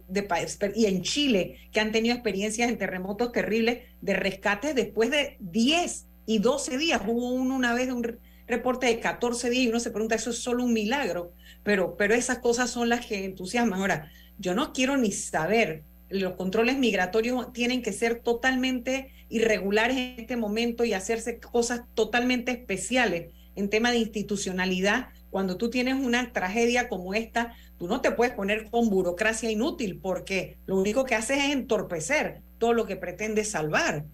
[0.75, 6.07] y en Chile que han tenido experiencias en terremotos terribles de rescate después de 10
[6.25, 7.01] y 12 días.
[7.05, 10.31] Hubo uno una vez de un reporte de 14 días y uno se pregunta, eso
[10.31, 13.79] es solo un milagro, pero, pero esas cosas son las que entusiasman.
[13.79, 20.19] Ahora, yo no quiero ni saber, los controles migratorios tienen que ser totalmente irregulares en
[20.19, 25.09] este momento y hacerse cosas totalmente especiales en tema de institucionalidad.
[25.29, 29.99] Cuando tú tienes una tragedia como esta, tú no te puedes poner con burocracia inútil
[30.01, 34.05] porque lo único que haces es entorpecer todo lo que pretende salvar.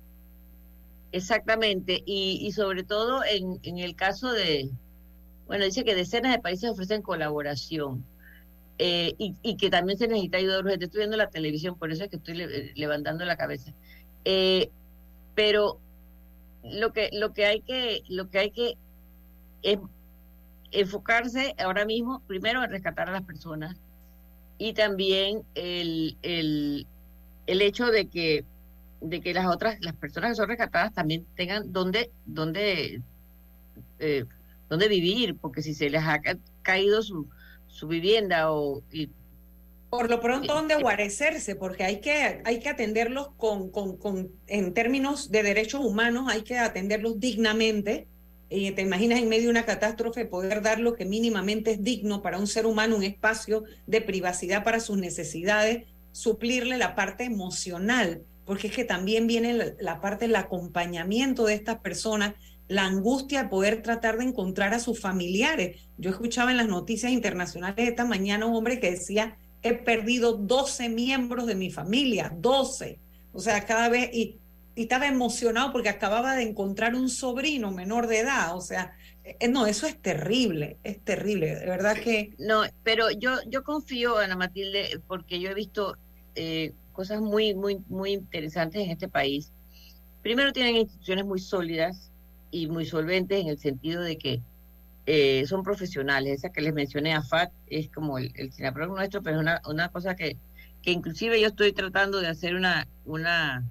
[1.12, 4.70] Exactamente, y, sobre todo en, en, el caso de,
[5.48, 8.04] bueno, dice que decenas de países ofrecen colaboración
[8.78, 10.86] eh, y, que también se necesita ayuda urgente.
[10.86, 12.36] Estoy viendo la televisión, por eso es que estoy
[12.76, 13.74] levantando la cabeza.
[14.26, 14.70] Eh,
[15.34, 15.80] pero
[16.64, 18.78] lo que, lo que hay que, lo que hay que
[19.62, 19.80] es
[20.80, 23.76] enfocarse ahora mismo, primero en rescatar a las personas
[24.58, 26.88] y también el, el,
[27.48, 28.46] el hecho de que
[29.02, 33.02] de que las otras, las personas que son rescatadas también tengan dónde, dónde,
[34.00, 34.26] eh,
[34.70, 36.22] dónde vivir, porque si se les ha
[36.62, 37.28] caído su,
[37.68, 38.82] su vivienda o...
[39.90, 44.74] por lo pronto, dónde guarecerse, porque hay que, hay que atenderlos con, con, con, en
[44.74, 48.08] términos de derechos humanos, hay que atenderlos dignamente.
[48.50, 52.22] Y te imaginas en medio de una catástrofe poder dar lo que mínimamente es digno
[52.22, 58.24] para un ser humano, un espacio de privacidad para sus necesidades, suplirle la parte emocional
[58.46, 62.36] porque es que también viene la, parte del acompañamiento de estas personas,
[62.68, 65.82] la angustia de poder tratar de encontrar a sus familiares.
[65.98, 70.90] Yo escuchaba en las noticias internacionales esta mañana un hombre que decía, he perdido 12
[70.90, 73.00] miembros de mi familia, 12.
[73.34, 74.40] O sea, cada vez, y,
[74.76, 78.56] estaba emocionado porque acababa de encontrar un sobrino menor de edad.
[78.56, 82.34] O sea, eh, no, eso es terrible, es terrible, de verdad que...
[82.38, 85.98] No, pero yo, yo confío, Ana Matilde, porque yo he visto...
[86.36, 89.52] Eh, cosas muy, muy, muy interesantes en este país.
[90.24, 92.10] Primero tienen instituciones muy sólidas
[92.52, 94.42] y muy solventes en el sentido de que
[95.06, 96.40] eh, son profesionales.
[96.40, 98.52] Esa que les mencioné a FAT es como el, el
[98.88, 100.38] nuestro, pero es una, una cosa que,
[100.82, 103.64] que inclusive yo estoy tratando de hacer una, una,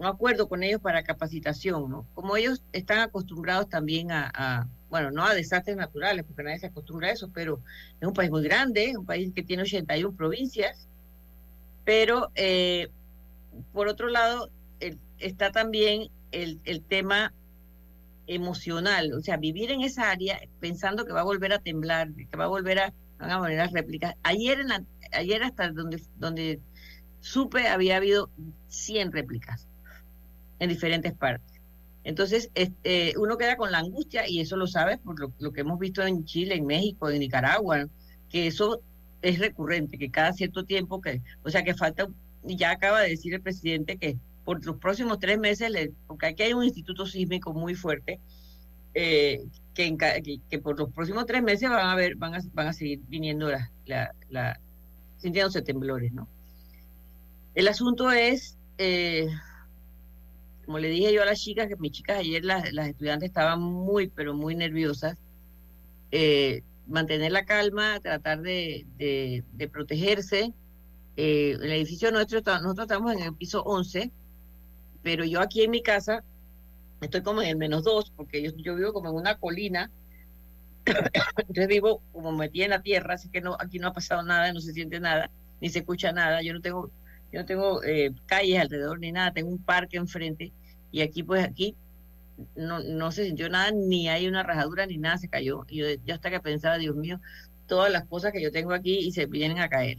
[0.00, 2.06] un acuerdo con ellos para capacitación, ¿no?
[2.14, 7.08] Como ellos están acostumbrados también a, bueno, no a desastres naturales, porque nadie se acostumbra
[7.08, 7.60] a eso, pero
[8.00, 10.88] es un país muy grande, un país que tiene 81 provincias,
[11.84, 12.88] pero eh,
[13.74, 14.48] por otro lado
[15.18, 17.34] está también el, tema
[18.26, 22.36] emocional, o sea, vivir en esa área pensando que va a volver a temblar, que
[22.38, 24.14] va a volver a, van a volver las réplicas.
[24.22, 26.58] Ayer, en ayer hasta donde, donde
[27.20, 28.30] supe había habido
[28.68, 29.66] 100 réplicas
[30.60, 31.60] en diferentes partes.
[32.04, 35.62] Entonces, este, uno queda con la angustia, y eso lo sabes por lo, lo, que
[35.62, 37.88] hemos visto en Chile, en México, en Nicaragua,
[38.28, 38.80] que eso
[39.20, 42.08] es recurrente, que cada cierto tiempo, que, o sea, que falta,
[42.44, 46.52] ya acaba de decir el presidente que por los próximos tres meses, porque aquí hay
[46.54, 48.18] un instituto sísmico muy fuerte,
[48.94, 49.44] eh,
[49.74, 53.00] que, que, por los próximos tres meses van a ver, van a, van a seguir
[53.08, 54.60] viniendo la, la, la
[55.18, 56.28] sintiéndose temblores, ¿no?
[57.54, 59.28] El asunto es, eh,
[60.70, 63.60] como le dije yo a las chicas, que mis chicas ayer, las, las estudiantes estaban
[63.60, 65.18] muy, pero muy nerviosas.
[66.12, 70.54] Eh, mantener la calma, tratar de, de, protegerse.
[71.16, 74.12] Eh, el edificio nuestro, nosotros estamos en el piso 11,
[75.02, 76.22] pero yo aquí en mi casa
[77.00, 79.90] estoy como en el menos 2, porque yo, yo vivo como en una colina.
[80.86, 84.52] Entonces vivo como metida en la tierra, así que no aquí no ha pasado nada,
[84.52, 86.42] no se siente nada, ni se escucha nada.
[86.42, 86.92] Yo no tengo,
[87.32, 90.52] yo no tengo eh, calles alrededor ni nada, tengo un parque enfrente
[90.92, 91.76] y aquí pues aquí
[92.56, 95.66] no, no se sintió nada, ni hay una rajadura, ni nada se cayó.
[95.68, 97.20] Yo, hasta que pensaba, Dios mío,
[97.66, 99.98] todas las cosas que yo tengo aquí y se vienen a caer.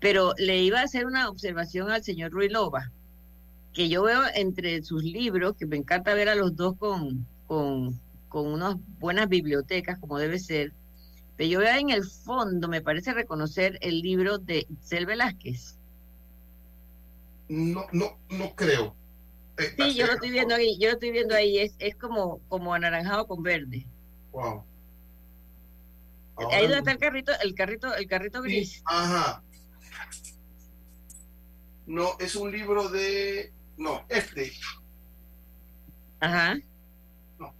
[0.00, 2.90] Pero le iba a hacer una observación al señor Ruilova,
[3.72, 7.98] que yo veo entre sus libros, que me encanta ver a los dos con, con,
[8.28, 10.72] con unas buenas bibliotecas, como debe ser,
[11.36, 15.78] pero yo veo en el fondo, me parece reconocer el libro de Cel Velázquez.
[17.52, 18.96] No, no, no creo.
[19.58, 22.72] Sí, yo lo estoy viendo ahí, yo lo estoy viendo ahí, es, es como, como
[22.72, 23.86] anaranjado con verde.
[24.30, 24.64] Wow.
[26.50, 28.82] ahí donde está el carrito, el carrito, el carrito gris.
[28.86, 29.42] ajá.
[31.84, 33.52] No, es un libro de.
[33.76, 34.50] No, este.
[36.20, 36.56] Ajá.
[37.38, 37.54] No.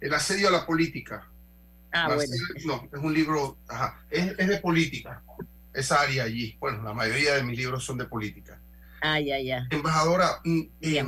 [0.00, 1.30] El asedio a la política.
[1.92, 2.34] Ah, bueno.
[2.66, 5.22] no, es un libro, ajá, es, es de política.
[5.72, 6.56] Esa área allí.
[6.60, 8.60] Bueno, la mayoría de mis libros son de política.
[9.00, 9.66] Ah, ya, ya.
[9.70, 10.40] Embajadora,
[10.80, 11.04] eh,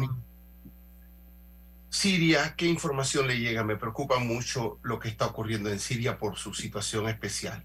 [1.88, 3.64] Siria, ¿qué información le llega?
[3.64, 7.64] Me preocupa mucho lo que está ocurriendo en Siria por su situación especial.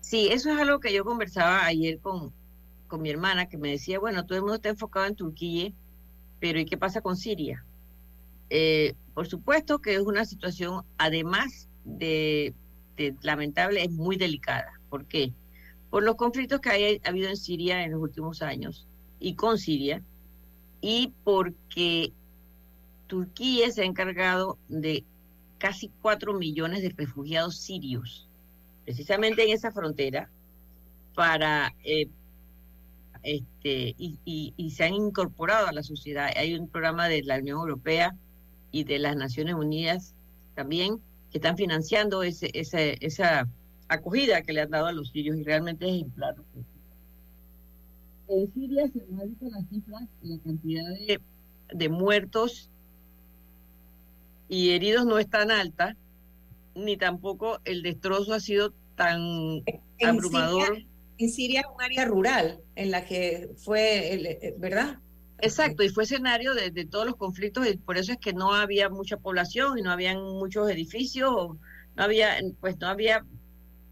[0.00, 2.32] Sí, eso es algo que yo conversaba ayer con,
[2.88, 5.72] con mi hermana, que me decía, bueno, todo el mundo está enfocado en Turquía,
[6.40, 7.64] pero ¿y qué pasa con Siria?
[8.48, 12.54] Eh, por supuesto que es una situación, además de,
[13.22, 14.72] lamentable, es muy delicada.
[14.88, 15.32] ¿Por qué?
[15.90, 18.86] Por los conflictos que ha habido en Siria en los últimos años
[19.18, 20.02] y con Siria,
[20.80, 22.12] y porque
[23.06, 25.04] Turquía se ha encargado de
[25.58, 28.28] casi cuatro millones de refugiados sirios,
[28.84, 30.30] precisamente en esa frontera,
[31.14, 32.08] para eh,
[33.22, 34.18] este, y,
[34.56, 36.30] y, se han incorporado a la sociedad.
[36.36, 38.16] Hay un programa de la Unión Europea
[38.72, 40.14] y de las Naciones Unidas
[40.54, 43.46] también que están financiando ese, ese, esa
[43.90, 46.36] acogida que le han dado a los sirios y realmente es ejemplar.
[48.28, 51.20] En Siria se han visto las cifras, la cantidad de,
[51.72, 52.70] de muertos
[54.48, 55.96] y heridos no es tan alta,
[56.74, 59.20] ni tampoco el destrozo ha sido tan
[60.02, 60.78] abrumador.
[61.18, 64.98] en Siria es un área rural en la que fue, eh, ¿verdad?
[65.42, 68.90] Exacto, y fue escenario de, todos los conflictos y por eso es que no había
[68.90, 71.56] mucha población y no habían muchos edificios,
[71.96, 73.24] no había, pues no había,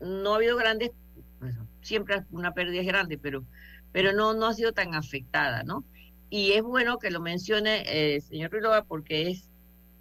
[0.01, 0.91] no ha habido grandes,
[1.39, 3.45] pues, siempre una pérdida grande, pero,
[3.93, 5.85] pero no, no ha sido tan afectada, ¿no?
[6.31, 9.49] Y es bueno que lo mencione el eh, señor Rilova porque es,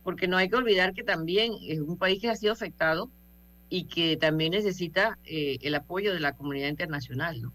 [0.03, 3.09] porque no hay que olvidar que también es un país que ha sido afectado
[3.69, 7.53] y que también necesita eh, el apoyo de la comunidad internacional, ¿no?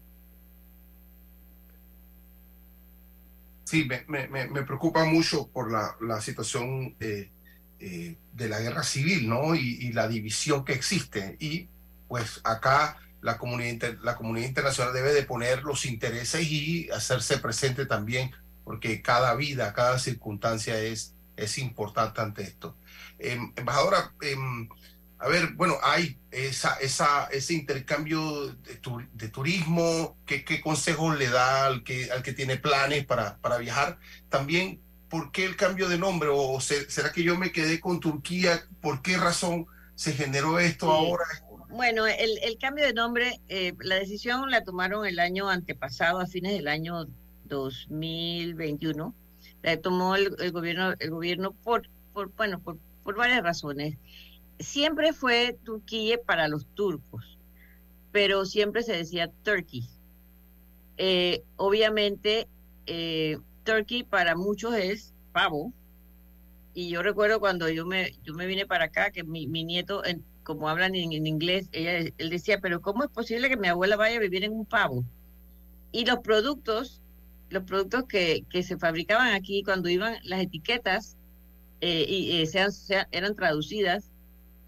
[3.65, 6.95] Sí, me, me, me preocupa mucho por la, la situación
[7.85, 9.55] eh, de la guerra civil, ¿no?
[9.55, 11.35] Y, la división que existe.
[11.37, 11.67] Y
[12.13, 17.87] pues acá la comunidad, la comunidad internacional debe de poner los intereses y hacerse presente
[17.87, 18.29] también,
[18.63, 22.77] porque cada vida, cada circunstancia es, es importante ante esto.
[23.17, 24.69] Em, embajadora, em,
[25.17, 28.49] a ver, bueno, hay esa, esa, ese intercambio
[29.13, 33.57] de, turismo, ¿qué, ¿qué, consejos le da al que, al que tiene planes para, para
[33.57, 33.97] viajar?
[34.29, 36.29] También, ¿por qué el cambio de nombre?
[36.31, 38.67] ¿O será que yo me quedé con Turquía?
[38.81, 41.25] ¿Por qué razón se generó esto ahora?
[41.73, 46.27] Bueno, el, el, cambio de nombre, eh, la decisión la tomaron el año antepasado, a
[46.27, 47.07] fines del año
[47.45, 49.13] 2021.
[49.63, 51.89] La tomó el, gobierno, el gobierno por,
[52.37, 53.97] bueno, por, por varias razones
[54.59, 57.37] siempre fue Turquía para los turcos,
[58.11, 59.87] pero siempre se decía Turkey.
[60.97, 62.47] Eh, obviamente,
[62.85, 65.73] eh, Turkey para muchos es pavo.
[66.75, 70.03] Y yo recuerdo cuando yo me, yo me vine para acá, que mi, nieto,
[70.43, 74.17] como hablan en, inglés, ella, él decía, pero ¿cómo es posible que mi abuela vaya
[74.17, 75.03] a vivir en un pavo?
[75.91, 77.01] Y los productos,
[77.49, 81.17] los productos que, que se fabricaban aquí, cuando iban las etiquetas,
[81.85, 82.71] eh, y sean,
[83.11, 84.09] eran traducidas,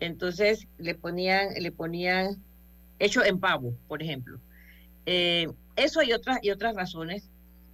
[0.02, 2.44] entonces le ponían, le ponían
[3.00, 4.38] hecho en pavo, por ejemplo.
[5.06, 5.48] Eh,
[5.78, 7.30] eso y otras, y otras razones,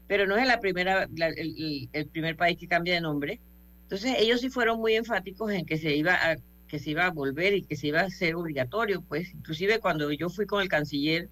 [0.08, 3.40] pero no es la primera, el, primer país que cambia de nombre.
[3.82, 6.38] Entonces ellos sí fueron muy enfáticos en que se iba a
[6.72, 10.10] que se iba a volver y que se iba a hacer obligatorio, pues inclusive cuando
[10.10, 11.28] yo fui con el canciller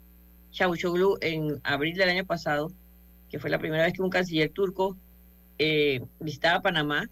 [0.52, 2.74] Çavuşoğlu en abril del año pasado,
[3.30, 4.98] que fue la primera vez que un canciller turco
[5.58, 7.10] eh, visitaba Panamá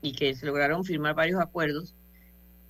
[0.00, 1.96] y que se lograron firmar varios acuerdos,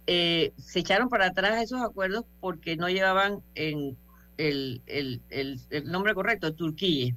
[0.07, 3.99] eh, se echaron para atrás esos acuerdos porque no llevaban en
[4.39, 7.15] el, el, el, nombre correcto, Turquía.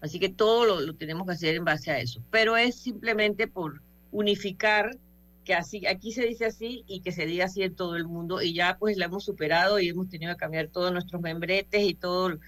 [0.00, 2.20] Así que todo lo, tenemos que hacer en base a eso.
[2.32, 4.96] Pero es simplemente por unificar
[5.44, 8.42] que así aquí se dice así y que se diga así en todo el mundo
[8.42, 11.94] y ya pues la hemos superado y hemos tenido que cambiar todos nuestros membretes y
[11.94, 12.38] todo.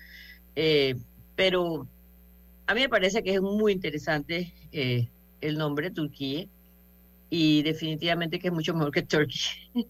[0.57, 0.97] Eh,
[1.35, 1.87] pero
[2.67, 5.09] a mí me parece que es muy interesante eh,
[5.41, 6.47] el nombre Turquía
[7.31, 9.41] y definitivamente que es mucho mejor que Turkey.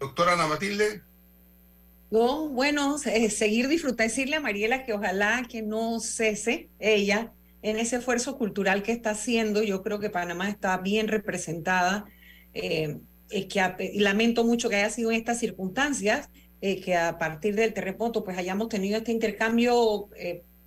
[0.00, 1.02] Doctora Ana Matilde.
[2.10, 7.32] No, bueno, eh, seguir disfrutando, decirle a Mariela que ojalá que no cese ella
[7.64, 9.62] en ese esfuerzo cultural que está haciendo.
[9.62, 12.04] Yo creo que Panamá está bien representada.
[12.52, 12.98] Eh,
[13.94, 16.28] lamento mucho que haya sido en estas circunstancias,
[16.60, 20.10] eh, que a partir del terremoto pues hayamos tenido este intercambio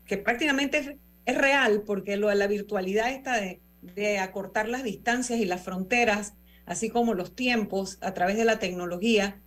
[0.05, 3.39] que prácticamente es real porque lo de la virtualidad está
[3.81, 6.33] de acortar las distancias y las fronteras,
[6.65, 9.39] así como los tiempos a través de la tecnología,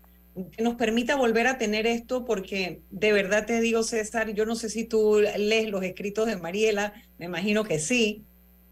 [0.53, 4.55] que nos permita volver a tener esto, porque de verdad te digo, César, yo no
[4.55, 8.25] sé si tú lees los escritos de Mariela, me imagino que sí,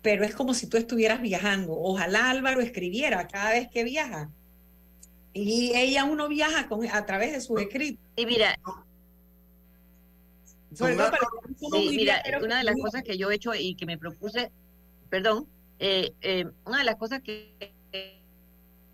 [0.03, 1.73] pero es como si tú estuvieras viajando.
[1.73, 4.31] Ojalá Álvaro escribiera cada vez que viaja.
[5.33, 8.05] Y ella uno viaja con, a través de sus escritos.
[8.17, 8.57] Y mira,
[10.75, 10.85] Sí,
[11.97, 14.51] mira, una de las cosas que yo he hecho y que me propuse
[15.09, 15.47] perdón,
[15.79, 17.73] eh, eh, una de las cosas que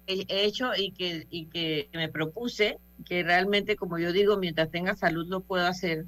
[0.07, 4.95] he hecho y que, y que me propuse, que realmente, como yo digo, mientras tenga
[4.95, 6.07] salud lo puedo hacer,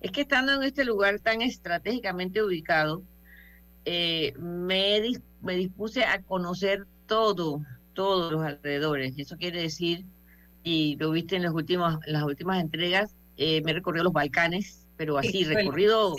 [0.00, 3.02] es que estando en este lugar tan estratégicamente ubicado,
[3.84, 5.00] eh, me,
[5.42, 7.62] me dispuse a conocer todo,
[7.94, 9.14] todos los alrededores.
[9.18, 10.04] Eso quiere decir,
[10.62, 14.86] y lo viste en, los últimos, las últimas entregas, eh, me he recorrido los Balcanes,
[14.96, 16.14] pero así, recorrido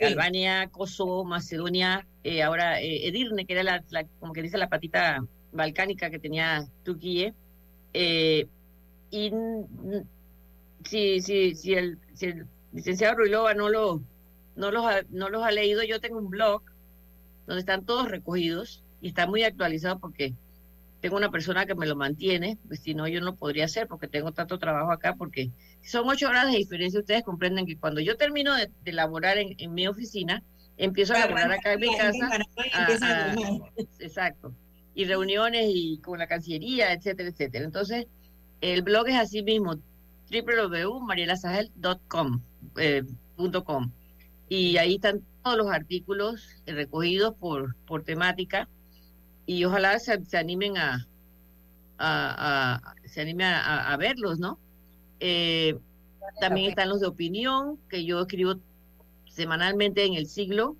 [0.00, 6.10] Albania, Kosovo, Macedonia, eh, ahora Edirne, que era la, como que dice la patita balcánica
[6.10, 7.34] que tenía Turquía.
[7.92, 9.30] y
[10.84, 14.02] si, si, si, el, si el licenciado Ruilova no, lo,
[14.56, 16.62] no, los ha, no los ha leído, yo tengo un blog
[17.46, 20.34] donde están todos recogidos y está muy actualizado porque
[21.00, 24.06] tengo una persona que me lo mantiene, pues si no yo no podría hacer porque
[24.06, 25.50] tengo tanto trabajo acá, porque
[25.82, 29.74] son ocho horas de diferencia, ustedes comprenden que cuando yo termino de, de laborar en,
[29.74, 30.44] mi oficina,
[30.76, 32.38] empiezo a laborar acá en mi casa.
[33.98, 34.54] exacto.
[34.94, 37.64] Y reuniones y con la Cancillería, etcétera, etcétera.
[37.64, 38.06] Entonces,
[38.60, 39.76] el blog es así mismo,
[40.30, 42.42] www.marielasagel.com.
[42.76, 43.02] Eh,
[44.48, 48.68] y ahí están todos los artículos recogidos por, por temática
[49.46, 51.06] y ojalá se, animen a,
[51.98, 54.58] a, se anime a, verlos, ¿no?
[55.20, 55.78] Eh,
[56.40, 58.54] también están los de opinión, que yo escribo
[59.28, 60.76] semanalmente en el siglo,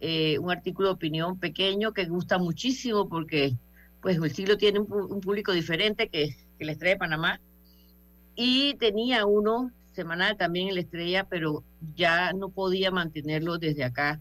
[0.00, 3.54] eh, un artículo de opinión pequeño que gusta muchísimo porque
[4.00, 7.40] pues el siglo tiene un, un público diferente que, que les trae Panamá.
[8.34, 11.64] Y tenía uno semanal también en la estrella, pero
[11.96, 14.20] ya no podía mantenerlo desde acá.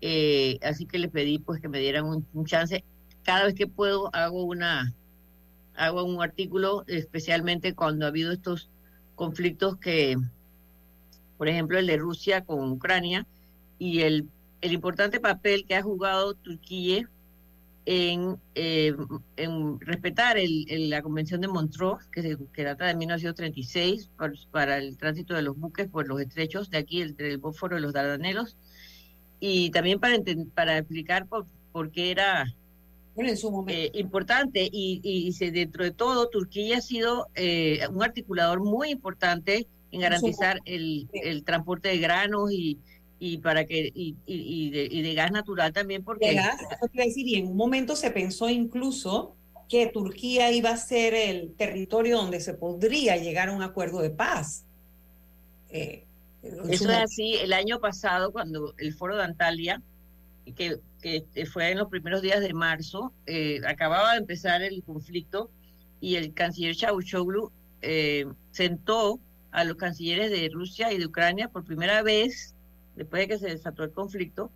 [0.00, 2.84] Eh, así que le pedí pues que me dieran un, chance.
[3.24, 4.94] Cada vez que puedo hago una
[5.74, 8.68] hago un artículo, especialmente cuando ha habido estos
[9.14, 10.16] conflictos que,
[11.36, 13.26] por ejemplo, el de Rusia con Ucrania
[13.78, 14.28] y el,
[14.60, 17.08] el importante papel que ha jugado Turquía
[17.90, 18.94] en, eh,
[19.36, 24.10] en respetar el, la Convención de Montreux, que, que data de 1936,
[24.50, 27.80] para, el tránsito de los buques por los estrechos de aquí, entre el Bósforo y
[27.80, 28.58] los Dardanelos,
[29.40, 30.18] y también para,
[30.54, 32.44] para explicar por, por qué era
[33.16, 34.68] eh, importante.
[34.70, 40.60] Y, y, dentro de todo, Turquía ha sido eh, un articulador muy importante en garantizar
[40.66, 42.78] el, el transporte de granos y
[43.18, 46.60] y para que y, y, de, y, de, gas natural también porque gas,
[46.92, 49.34] decir, y en un momento se pensó incluso
[49.68, 54.10] que Turquía iba a ser el territorio donde se podría llegar a un acuerdo de
[54.10, 54.64] paz.
[55.68, 56.06] Eh,
[56.42, 57.34] Eso es así.
[57.34, 59.82] El año pasado, cuando el foro de Antalya,
[60.56, 65.50] que, que fue en los primeros días de marzo, eh, acababa de empezar el conflicto
[66.00, 67.50] y el canciller Chavusoglu
[67.82, 72.54] eh, sentó a los cancilleres de Rusia y de Ucrania por primera vez
[72.98, 74.50] después de que se desató el conflicto,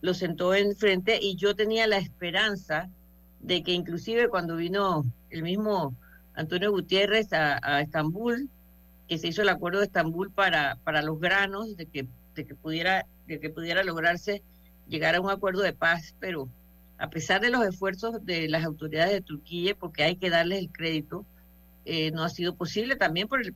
[0.00, 2.90] lo sentó enfrente y yo tenía la esperanza
[3.40, 5.94] de que inclusive cuando vino el mismo
[6.34, 8.50] Antonio Gutiérrez a, Estambul,
[9.08, 12.54] que se hizo el acuerdo de Estambul para, para los granos, de que, de que
[12.56, 14.42] pudiera, de que pudiera lograrse
[14.88, 16.48] llegar a un acuerdo de paz, pero
[16.98, 20.72] a pesar de los esfuerzos de las autoridades de Turquía, porque hay que darles el
[20.72, 21.24] crédito,
[21.84, 23.54] eh, no ha sido posible también por el,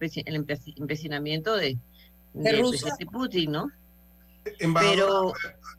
[0.76, 1.76] empecinamiento de,
[2.33, 2.53] de,
[2.99, 3.72] de Putin, ¿no?
[4.45, 5.32] Pero,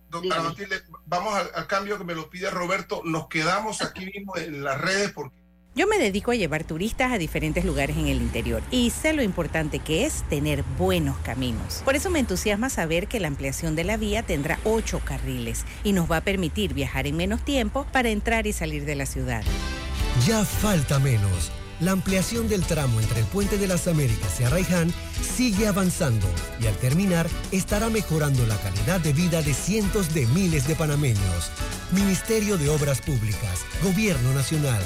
[0.09, 3.01] doctora Matilde, vamos al, cambio que me lo pide Roberto.
[3.05, 5.41] Nos quedamos aquí mismo en las redes porque
[5.73, 9.23] yo me dedico a llevar turistas a diferentes lugares en el interior y sé lo
[9.23, 11.81] importante que es tener buenos caminos.
[11.85, 15.93] Por eso me entusiasma saber que la ampliación de la vía tendrá ocho carriles y
[15.93, 19.43] nos va a permitir viajar en menos tiempo para entrar y salir de la ciudad.
[20.27, 21.53] Ya falta menos.
[21.81, 26.27] La ampliación del tramo entre el Puente de las Américas y Arraiján sigue avanzando
[26.61, 31.49] y al terminar estará mejorando la calidad de vida de cientos de miles de panameños.
[31.91, 34.83] Ministerio de Obras Públicas, Gobierno Nacional.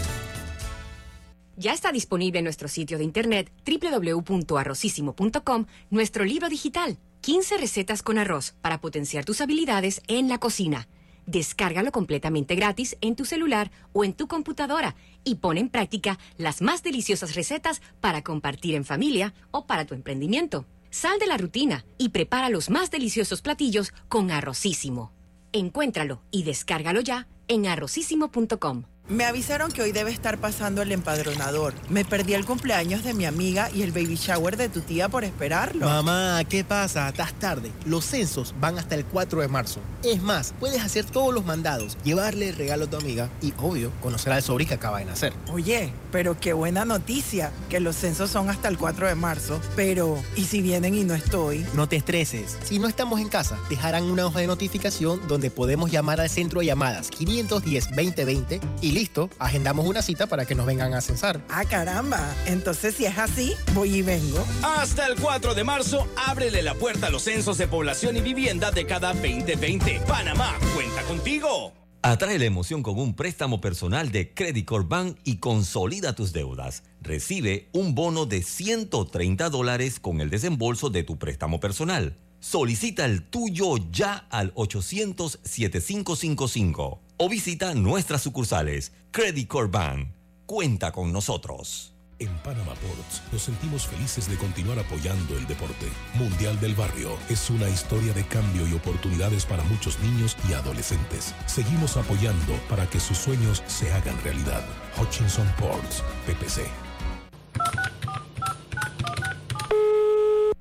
[1.57, 8.17] Ya está disponible en nuestro sitio de internet www.arrocísimo.com nuestro libro digital, 15 recetas con
[8.17, 10.87] arroz para potenciar tus habilidades en la cocina
[11.25, 16.61] Descárgalo completamente gratis en tu celular o en tu computadora y pon en práctica las
[16.61, 20.65] más deliciosas recetas para compartir en familia o para tu emprendimiento.
[20.89, 25.11] Sal de la rutina y prepara los más deliciosos platillos con Arrocísimo.
[25.51, 28.83] Encuéntralo y descárgalo ya en arrocísimo.com.
[29.07, 31.75] Me avisaron que hoy debe estar pasando el empadronador.
[31.89, 35.23] Me perdí el cumpleaños de mi amiga y el baby shower de tu tía por
[35.23, 35.85] esperarlo.
[35.85, 37.09] Mamá, ¿qué pasa?
[37.09, 37.71] Estás tarde.
[37.85, 39.79] Los censos van hasta el 4 de marzo.
[40.01, 43.91] Es más, puedes hacer todos los mandados, llevarle el regalo a tu amiga y, obvio,
[44.01, 45.33] conocer al sobrino que acaba de nacer.
[45.53, 49.61] Oye, pero qué buena noticia, que los censos son hasta el 4 de marzo.
[49.75, 51.63] Pero, ¿y si vienen y no estoy?
[51.75, 52.57] No te estreses.
[52.63, 56.61] Si no estamos en casa, dejarán una hoja de notificación donde podemos llamar al centro
[56.61, 61.41] de llamadas 510-2020 y listo, agendamos una cita para que nos vengan a censar.
[61.49, 62.33] Ah, caramba.
[62.47, 64.43] Entonces, si es así, voy y vengo.
[64.63, 68.71] Hasta el 4 de marzo, ábrele la puerta a los censos de población y vivienda
[68.71, 70.01] de cada 2020.
[70.07, 71.73] Panamá, cuenta contigo.
[72.01, 76.83] Atrae la emoción con un préstamo personal de Credit Corp Bank y consolida tus deudas.
[77.01, 82.15] Recibe un bono de 130 dólares con el desembolso de tu préstamo personal.
[82.47, 88.91] Solicita el tuyo ya al 800-7555 o visita nuestras sucursales.
[89.09, 90.11] Credit Corp Bank.
[90.45, 91.95] Cuenta con nosotros.
[92.19, 95.87] En Panama Ports nos sentimos felices de continuar apoyando el deporte.
[96.13, 101.33] Mundial del Barrio es una historia de cambio y oportunidades para muchos niños y adolescentes.
[101.47, 104.63] Seguimos apoyando para que sus sueños se hagan realidad.
[105.01, 106.67] Hutchinson Ports, PPC.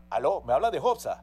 [0.08, 1.22] Aló, me habla de Hobsa.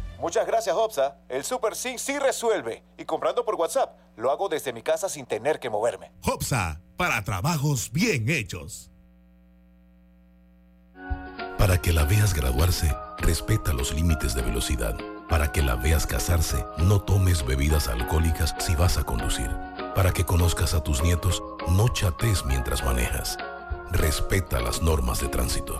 [0.21, 1.17] Muchas gracias, Hobsa.
[1.27, 2.83] El Super Sync sí resuelve.
[2.95, 6.11] Y comprando por WhatsApp, lo hago desde mi casa sin tener que moverme.
[6.23, 8.91] Hopsa, para trabajos bien hechos.
[11.57, 14.95] Para que la veas graduarse, respeta los límites de velocidad.
[15.27, 19.49] Para que la veas casarse, no tomes bebidas alcohólicas si vas a conducir.
[19.95, 23.39] Para que conozcas a tus nietos, no chates mientras manejas.
[23.89, 25.79] Respeta las normas de tránsito.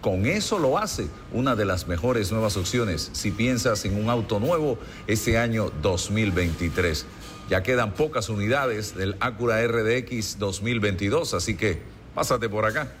[0.00, 4.40] con eso lo hace una de las mejores nuevas opciones si piensas en un auto
[4.40, 7.06] nuevo este año 2023.
[7.48, 11.82] Ya quedan pocas unidades del Acura RDX 2022, así que
[12.14, 12.92] pásate por acá.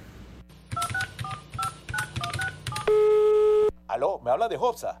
[3.88, 5.00] Aló, me habla de Hobsa.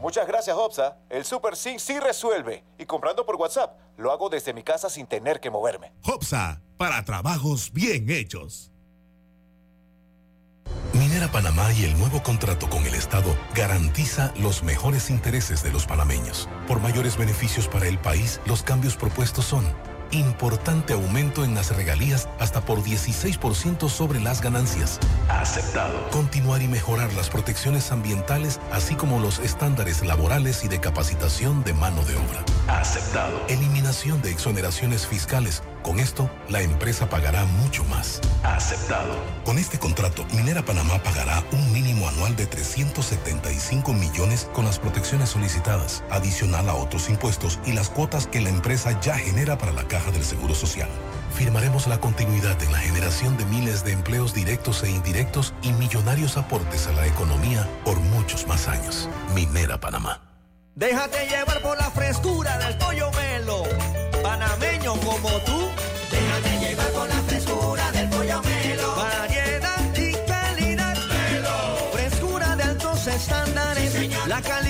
[0.00, 0.96] Muchas gracias, Hobsa.
[1.10, 2.64] El Super Sync sí resuelve.
[2.78, 5.92] Y comprando por WhatsApp, lo hago desde mi casa sin tener que moverme.
[6.04, 8.72] Hopsa, para trabajos bien hechos.
[10.94, 15.86] Minera Panamá y el nuevo contrato con el Estado garantiza los mejores intereses de los
[15.86, 16.48] panameños.
[16.66, 19.64] Por mayores beneficios para el país, los cambios propuestos son
[20.10, 24.98] importante aumento en las regalías hasta por 16% sobre las ganancias.
[25.28, 26.10] Aceptado.
[26.10, 31.74] Continuar y mejorar las protecciones ambientales, así como los estándares laborales y de capacitación de
[31.74, 32.44] mano de obra.
[32.68, 33.40] Aceptado.
[33.48, 35.62] Eliminación de exoneraciones fiscales.
[35.82, 38.20] Con esto, la empresa pagará mucho más.
[38.42, 39.14] Aceptado.
[39.44, 45.30] Con este contrato, Minera Panamá pagará un mínimo anual de 375 millones con las protecciones
[45.30, 49.88] solicitadas, adicional a otros impuestos y las cuotas que la empresa ya genera para la
[50.00, 50.88] caja del Seguro Social.
[51.34, 56.36] Firmaremos la continuidad en la generación de miles de empleos directos e indirectos y millonarios
[56.36, 59.08] aportes a la economía por muchos más años.
[59.34, 60.22] Minera Panamá.
[60.74, 63.64] Déjate llevar por la frescura del pollo melo,
[64.22, 65.68] panameño como tú.
[66.10, 68.96] Déjate llevar por la frescura del pollo melo.
[68.96, 70.96] Variedad y calidad.
[71.08, 71.90] Melo.
[71.92, 74.26] Frescura de altos estándares.
[74.26, 74.69] la calidad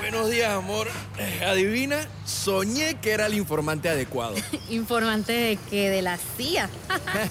[0.00, 0.88] Buenos días, amor.
[1.18, 4.34] Eh, Adivina, soñé que era el informante adecuado.
[4.70, 5.90] ¿Informante de qué?
[5.90, 6.70] ¿De la CIA?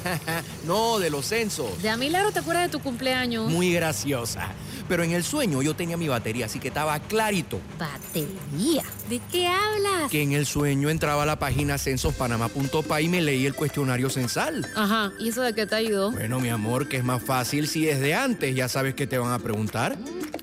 [0.66, 1.82] no, de los censos.
[1.82, 3.50] De a milagro te acuerdas de tu cumpleaños.
[3.50, 4.50] Muy graciosa.
[4.90, 7.62] Pero en el sueño yo tenía mi batería, así que estaba clarito.
[7.78, 8.84] ¿Batería?
[9.08, 10.10] ¿De qué hablas?
[10.10, 14.68] Que en el sueño entraba a la página censospanama.pa y me leí el cuestionario censal.
[14.76, 16.12] Ajá, ¿y eso de qué te ayudó?
[16.12, 19.32] Bueno, mi amor, que es más fácil si desde antes ya sabes que te van
[19.32, 19.96] a preguntar.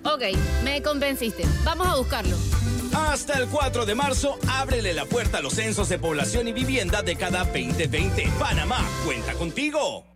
[0.04, 0.22] Ok,
[0.62, 1.44] me convenciste.
[1.64, 2.36] Vamos a buscarlo.
[2.94, 7.02] Hasta el 4 de marzo, ábrele la puerta a los censos de población y vivienda
[7.02, 8.30] de cada 2020.
[8.38, 10.15] Panamá, cuenta contigo.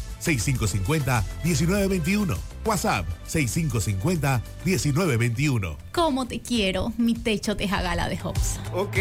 [0.21, 2.37] 6550-1921.
[2.65, 5.75] WhatsApp 6550-1921.
[5.91, 8.61] ¿Cómo te quiero, mi techo de jagala de Hopsa?
[8.73, 8.97] Ok.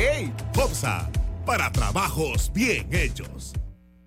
[0.56, 1.10] Hopsa,
[1.44, 3.52] para trabajos bien hechos.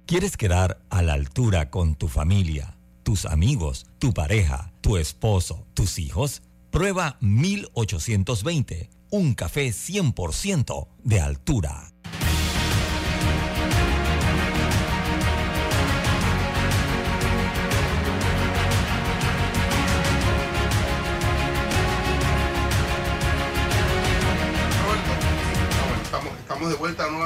[0.05, 5.97] ¿Quieres quedar a la altura con tu familia, tus amigos, tu pareja, tu esposo, tus
[5.97, 6.41] hijos?
[6.71, 11.92] Prueba 1820, un café 100% de altura.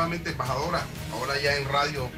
[0.07, 2.09] Nuevamente, embajadora, ahora ya en radio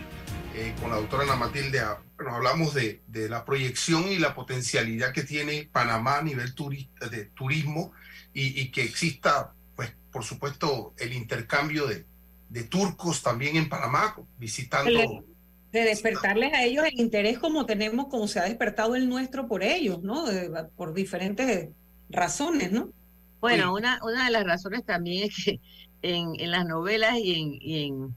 [0.54, 1.82] eh, con la doctora Ana Matilde.
[2.20, 7.08] Nos hablamos de, de, la proyección y la potencialidad que tiene Panamá a nivel turista,
[7.08, 7.92] de turismo
[8.32, 12.06] y, y, que exista, pues, por supuesto, el intercambio de,
[12.50, 15.24] de turcos también en Panamá, visitando
[15.72, 19.64] de despertarles a ellos el interés como tenemos, como se ha despertado el nuestro por
[19.64, 20.26] ellos, ¿no?
[20.28, 21.70] De, por diferentes
[22.10, 22.92] razones, ¿no?
[23.40, 23.70] Bueno, sí.
[23.80, 25.60] una, una de las razones también es que
[26.02, 28.16] en, en las novelas y en, y en,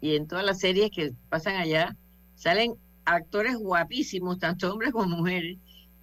[0.00, 1.96] y en todas las series que pasan allá,
[2.34, 5.58] salen actores guapísimos, tanto hombres como mujeres,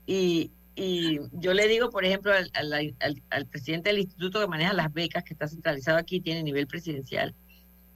[0.06, 2.95] y, y yo le digo, por ejemplo, al, al,
[3.30, 7.36] al, presidente del instituto que maneja las becas, que está centralizado aquí, tiene nivel presidencial,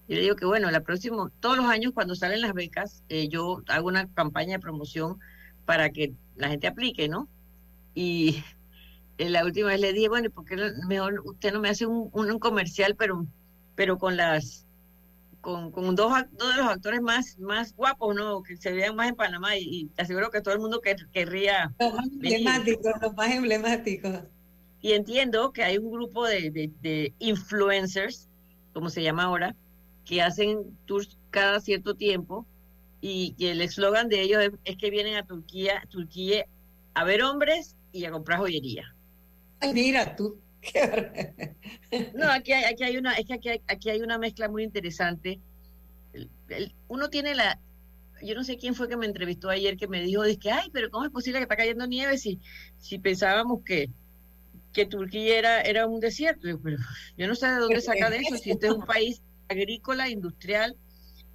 [0.08, 3.28] yo le digo que bueno, la próxima, todos los años cuando salen las becas, eh,
[3.28, 5.20] yo hago una campaña de promoción
[5.66, 7.28] para que la gente aplique, ¿no?
[7.93, 8.41] Y
[9.18, 10.55] la última vez le dije, bueno, ¿por qué
[10.88, 13.26] mejor usted no me hace un, un comercial, pero,
[13.76, 14.68] pero con las,
[15.41, 18.43] con, con dos, dos, de los actores más, más guapos, ¿no?
[18.43, 20.95] Que se vean más en Panamá y, y te aseguro que todo el mundo que,
[21.11, 21.74] querría.
[21.80, 24.20] Los más emblemáticos, los más emblemáticos.
[24.82, 28.30] Y entiendo que hay un grupo de, de, de influencers,
[28.74, 29.55] como se llama ahora,
[30.05, 32.45] que hacen tours cada cierto tiempo
[33.01, 36.45] y, y el eslogan de ellos es, es, que vienen a Turquía, Turquía
[36.93, 38.95] a ver hombres y a comprar joyería.
[39.60, 40.39] Ay, mira tú.
[42.16, 44.64] no, aquí hay, aquí hay una, es que aquí hay, aquí hay una mezcla muy
[44.64, 45.39] interesante.
[46.14, 47.60] El, el, uno tiene la,
[48.22, 50.89] yo no sé quién fue que me entrevistó ayer que me dijo, que, ay, pero
[50.89, 52.39] ¿cómo es posible que está cayendo nieve si,
[52.78, 53.89] si pensábamos que,
[54.74, 56.47] que Turquía era, era un desierto.
[56.47, 56.78] Yo, pero
[57.18, 60.76] yo no sé de dónde saca de eso, si este es un país agrícola, industrial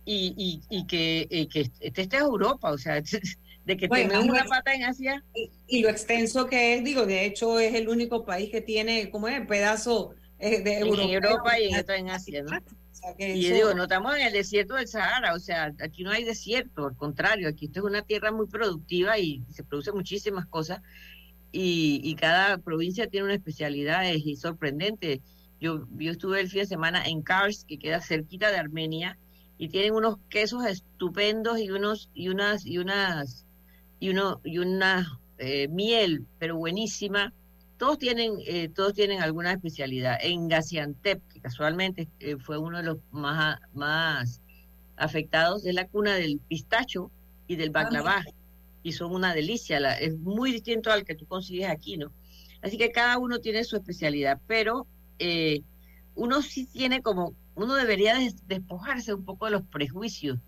[0.04, 3.02] y, y, y que, que este, este es Europa, o sea,
[3.64, 5.24] de que Bueno, tenemos una pata en Asia.
[5.34, 9.10] Y, y lo extenso que es, digo, de hecho es el único país que tiene,
[9.10, 9.46] ¿cómo es?
[9.46, 11.14] Pedazo eh, de en europeo.
[11.14, 12.56] Europa y en, en Asia, ¿no?
[12.56, 15.72] O sea, que Y yo digo, no estamos en el desierto del Sahara, o sea,
[15.80, 19.64] aquí no hay desierto, al contrario, aquí esto es una tierra muy productiva y se
[19.64, 20.80] producen muchísimas cosas
[21.52, 25.20] y, y cada provincia tiene una especialidad, es y sorprendente.
[25.60, 29.18] Yo, yo estuve el fin de semana en Kars, que queda cerquita de Armenia,
[29.58, 33.46] y tienen unos quesos estupendos y unos y unas y unas
[34.02, 37.32] y uno y una eh, miel, pero buenísima.
[37.78, 40.18] Todos tienen eh, todos tienen alguna especialidad.
[40.22, 44.40] En Gaziantep, que casualmente eh, fue uno de los más más
[44.96, 47.10] afectados, es la cuna del pistacho
[47.46, 48.24] y del baklava
[48.82, 49.80] y son una delicia.
[49.80, 52.12] la- es muy distinto al que tú consigues aquí, ¿no?
[52.62, 54.86] Así que cada uno tiene su especialidad, pero
[55.18, 55.62] eh,
[56.14, 60.38] uno sí tiene como, uno debería des- despojarse un poco de los prejuicios.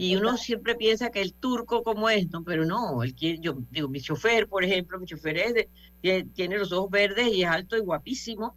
[0.00, 2.44] Y uno siempre piensa que el turco como es, ¿no?
[2.44, 5.68] Pero no, el que, yo digo, mi chofer, por ejemplo, mi chofer es de-
[6.00, 8.54] tiene, tiene los ojos verdes y es alto y guapísimo.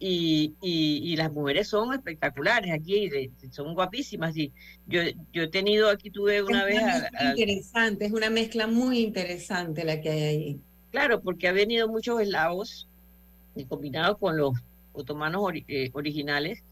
[0.00, 3.08] Y, y, y las mujeres son espectaculares aquí,
[3.52, 4.36] son guapísimas.
[4.36, 4.52] Y
[4.88, 5.02] yo,
[5.32, 8.66] yo he tenido aquí, tuve una es vez una a- a- interesante, es una mezcla
[8.66, 10.60] muy interesante la que hay ahí.
[10.90, 12.88] Claro, porque ha venido muchos eslavos
[13.68, 14.52] combinados con los
[14.92, 16.64] otomanos ori- eh, originales,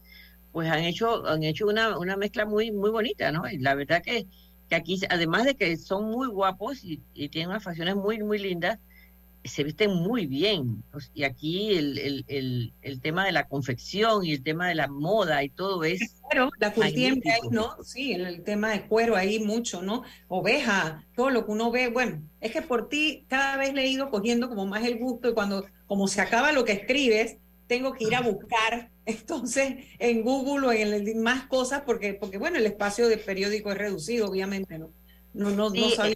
[0.51, 3.49] pues han hecho han hecho una, una mezcla muy muy bonita, ¿no?
[3.49, 4.27] Y la verdad que,
[4.69, 8.39] que aquí, además de que son muy guapos y, y tienen unas facciones muy muy
[8.39, 8.79] lindas,
[9.43, 10.83] se visten muy bien.
[10.91, 14.75] Sea, Y aquí el, el, el, el tema de la confección y el tema de
[14.75, 17.39] la moda y todo es Claro, la curtiembre ahí.
[17.49, 17.75] ¿no?
[17.83, 20.03] Sí, el, el tema de cuero ahí mucho, ¿no?
[20.27, 23.87] Oveja, todo lo que uno ve, bueno, es que por ti cada vez le he
[23.89, 27.37] ido cogiendo como más el gusto y cuando como se acaba lo que escribes,
[27.67, 32.37] tengo que ir a buscar entonces en Google o en el, más cosas porque porque
[32.37, 34.93] bueno, el espacio de periódico es reducido, obviamente, ¿no?
[35.33, 36.15] No no no Sí, sabía.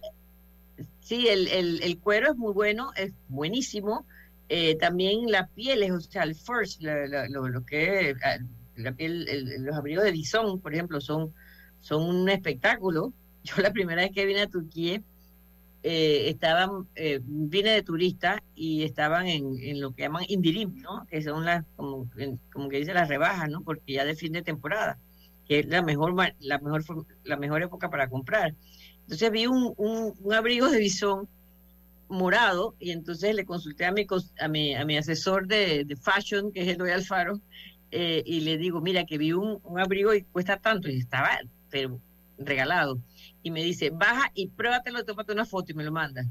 [0.77, 4.05] eh, sí, el, el, el cuero es muy bueno, es buenísimo.
[4.49, 8.37] Eh, también las pieles, o sea, el first, la- la- lo, lo que es, ah,
[8.75, 11.33] la piel, el- los abrigos de bisón, por ejemplo, son,
[11.79, 13.13] son un espectáculo.
[13.43, 15.01] Yo la primera vez que vine a Turquía,
[15.87, 21.05] eh, estaban, eh, vine de turista y estaban en, en lo que llaman indirim, ¿no?
[21.05, 22.09] Que son las, como,
[22.51, 23.61] como que dice las rebajas, ¿no?
[23.61, 24.97] Porque ya de fin de temporada,
[25.47, 26.83] que es la mejor, la mejor,
[27.23, 28.55] la mejor época para comprar.
[29.01, 31.29] Entonces vi un, un, abrigo de bisón
[32.09, 34.07] morado y entonces le consulté a mi,
[34.39, 37.39] a mi, a mi asesor de, de fashion, que es Eloy Alfaro,
[37.91, 41.29] eh, y le digo, mira, que vi un, un abrigo y cuesta tanto, y estaba
[41.69, 42.01] pero
[42.39, 42.99] regalado.
[43.45, 46.25] Y me dice, baja y pruébatelo, tómate una foto y me lo manda.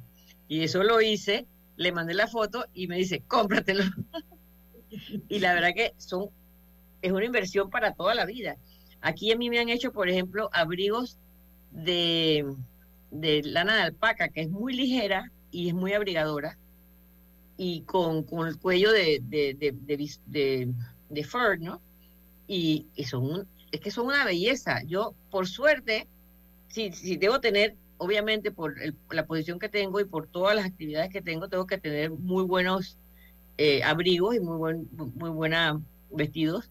[0.49, 1.47] Y eso lo hice,
[1.77, 3.85] le mandé la foto y me dice, cómpratelo.
[5.29, 6.31] y la verdad que son,
[7.03, 8.57] es una inversión para toda la vida.
[9.01, 11.17] Aquí a mí me han hecho, por ejemplo, abrigos
[11.71, 12.53] de,
[13.13, 16.59] de lana de alpaca, que es muy ligera y es muy abrigadora,
[17.57, 20.75] y con, con el cuello de, de, de,
[21.11, 21.81] de, fur, ¿no?
[22.49, 24.83] Y, y son es que son una belleza.
[24.85, 26.09] Yo, por suerte,
[26.75, 30.67] sí, sí debo tener, obviamente, por el- la posición que tengo y por todas las
[30.67, 32.99] actividades que tengo, tengo que tener muy buenos
[33.57, 36.71] eh, abrigos y muy buen, muy buena vestidos,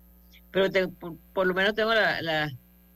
[0.52, 2.52] pero te- por, por lo menos tengo la, la,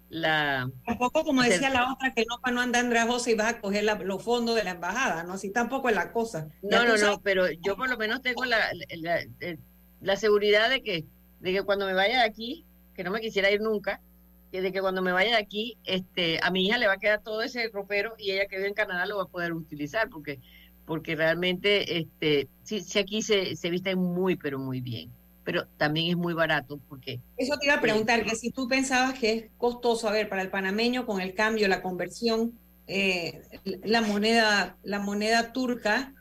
[0.10, 3.54] la Tampoco como Hacer- decía la otra que no para no andar andrajosa y vas
[3.54, 5.34] a coger la- los fondos de la embajada, ¿no?
[5.34, 6.50] Así tampoco es la cosa.
[6.62, 8.60] No, no, no, pero yo por lo menos tengo la,
[10.02, 11.06] la, seguridad de que,
[11.40, 14.02] de que cuando me vaya de aquí, que no me quisiera ir nunca,
[14.52, 17.22] de que cuando me vaya de aquí, este, a mi hija le va a quedar
[17.24, 20.40] todo ese ropero y ella que vive en Canadá lo va a poder utilizar, porque,
[20.86, 26.10] porque realmente, este, sí, sí aquí se, se visten muy, pero muy bien, pero también
[26.12, 29.52] es muy barato, porque Eso te iba a preguntar, que si tú pensabas que es
[29.58, 35.00] costoso, a ver, para el panameño con el cambio, la conversión, eh, la moneda, la
[35.00, 36.16] moneda turca,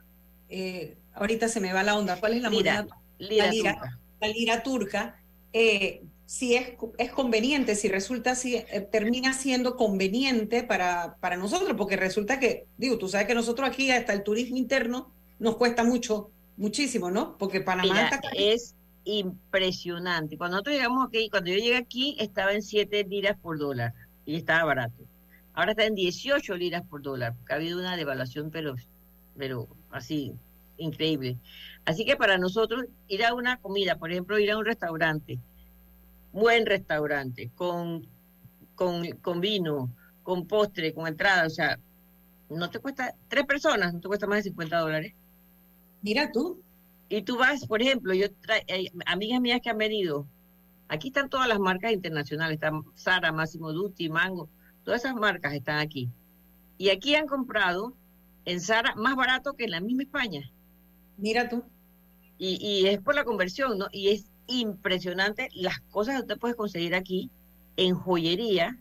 [0.49, 2.87] eh, ahorita se me va la onda, ¿cuál es la Lira, moneda?
[3.18, 4.01] lira la lira, turca.
[4.20, 10.64] la lira turca, eh, si es, es conveniente, si resulta, si eh, termina siendo conveniente
[10.64, 14.57] para, para nosotros, porque resulta que, digo, tú sabes que nosotros aquí hasta el turismo
[14.57, 17.39] interno nos cuesta mucho, muchísimo, ¿no?
[17.39, 18.74] Porque Panamá Mira, está es
[19.05, 20.37] impresionante.
[20.37, 24.35] Cuando nosotros llegamos aquí, cuando yo llegué aquí, estaba en 7 liras por dólar y
[24.35, 25.05] estaba barato.
[25.55, 28.74] Ahora está en 18 liras por dólar, porque ha habido una devaluación, pero,
[29.39, 30.33] pero así,
[30.77, 31.39] increíble.
[31.85, 35.39] Así que para nosotros, ir a una comida, por ejemplo, ir a un restaurante,
[36.41, 38.07] buen restaurante, con,
[38.74, 41.78] con, con vino, con postre, con entrada, o sea,
[42.51, 45.14] no te cuesta, tres personas, no te cuesta más de 50 dólares.
[46.03, 46.62] Mira tú.
[47.09, 50.26] Y tú vas, por ejemplo, yo tra- eh, amigas mías que han venido,
[50.89, 54.51] aquí están todas las marcas internacionales, están Sara, Massimo Dutti, Mango,
[54.84, 56.11] todas esas marcas están aquí.
[56.78, 57.97] Y aquí han comprado
[58.45, 60.43] en Sara más barato que en la misma España.
[61.16, 61.64] Mira tú.
[62.39, 63.87] Y, y es por la conversión, ¿no?
[63.93, 67.31] Y es impresionante las cosas que usted puede conseguir aquí
[67.77, 68.79] en joyería,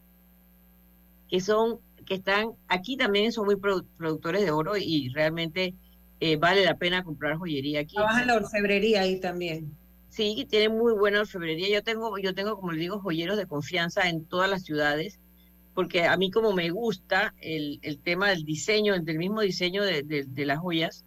[1.30, 5.74] que son, que están, aquí también son muy produ- productores de oro y realmente
[6.20, 7.96] eh, vale la pena comprar joyería aquí.
[7.96, 9.72] Trabajan la orfebrería ahí también.
[10.10, 11.68] Sí, que tienen muy buena orfebrería.
[11.70, 15.20] Yo tengo, yo tengo, como le digo, joyeros de confianza en todas las ciudades,
[15.74, 20.04] porque a mí como me gusta el, el tema del diseño, del mismo diseño de,
[20.04, 21.04] de- de las joyas,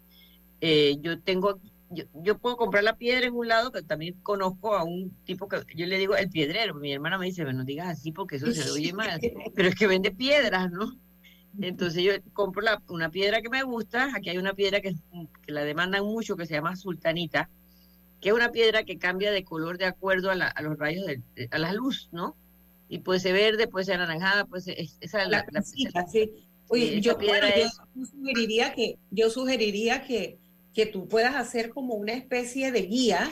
[0.61, 1.59] eh, yo tengo,
[1.91, 5.47] yo, yo puedo comprar la piedra en un lado, pero también conozco a un tipo
[5.47, 6.75] que yo le digo el piedrero.
[6.75, 9.19] Mi hermana me dice, no digas así porque eso se oye mal,
[9.55, 10.95] pero es que vende piedras, ¿no?
[11.61, 14.93] Entonces yo compro la- una piedra que me gusta, aquí hay una piedra que,
[15.45, 17.49] que la demandan mucho que se llama sultanita,
[18.21, 21.05] que es una piedra que cambia de color de acuerdo a, la- a los rayos,
[21.07, 21.21] de-
[21.51, 22.35] a la luz, ¿no?
[22.87, 24.79] Y puede ser verde, puede ser anaranjada, puede ser...
[24.79, 25.87] es- esa es La la, la- sí.
[26.71, 30.37] Oye, yo, piedra bueno, es- yo sugeriría que, yo sugeriría que,
[30.73, 33.29] que tú puedas hacer como una especie de guía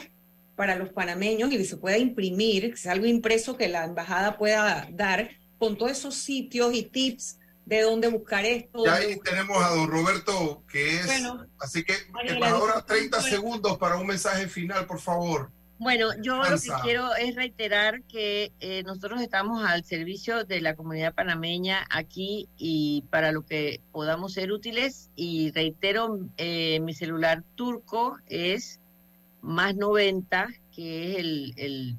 [0.55, 4.87] para los panameños y se pueda imprimir, que sea algo impreso que la embajada pueda
[4.91, 5.29] dar
[5.59, 8.85] con todos esos sitios y tips de dónde buscar esto.
[8.85, 11.05] Ya ahí tenemos a don Roberto, que es.
[11.05, 12.95] Bueno, así que, embajadora, disculpe.
[13.09, 15.51] 30 segundos para un mensaje final, por favor.
[15.79, 20.75] Bueno, yo lo que quiero es reiterar que eh, nosotros estamos al servicio de la
[20.75, 25.11] comunidad panameña aquí y para lo que podamos ser útiles.
[25.15, 28.79] Y reitero, eh, mi celular turco es
[29.41, 31.95] más 90, que es el, el,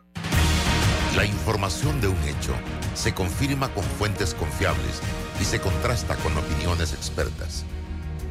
[1.18, 2.54] La información de un hecho
[2.94, 5.00] se confirma con fuentes confiables
[5.40, 7.64] y se contrasta con opiniones expertas.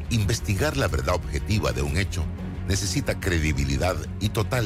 [0.09, 2.23] Investigar la verdad objetiva de un hecho
[2.65, 4.65] necesita credibilidad y total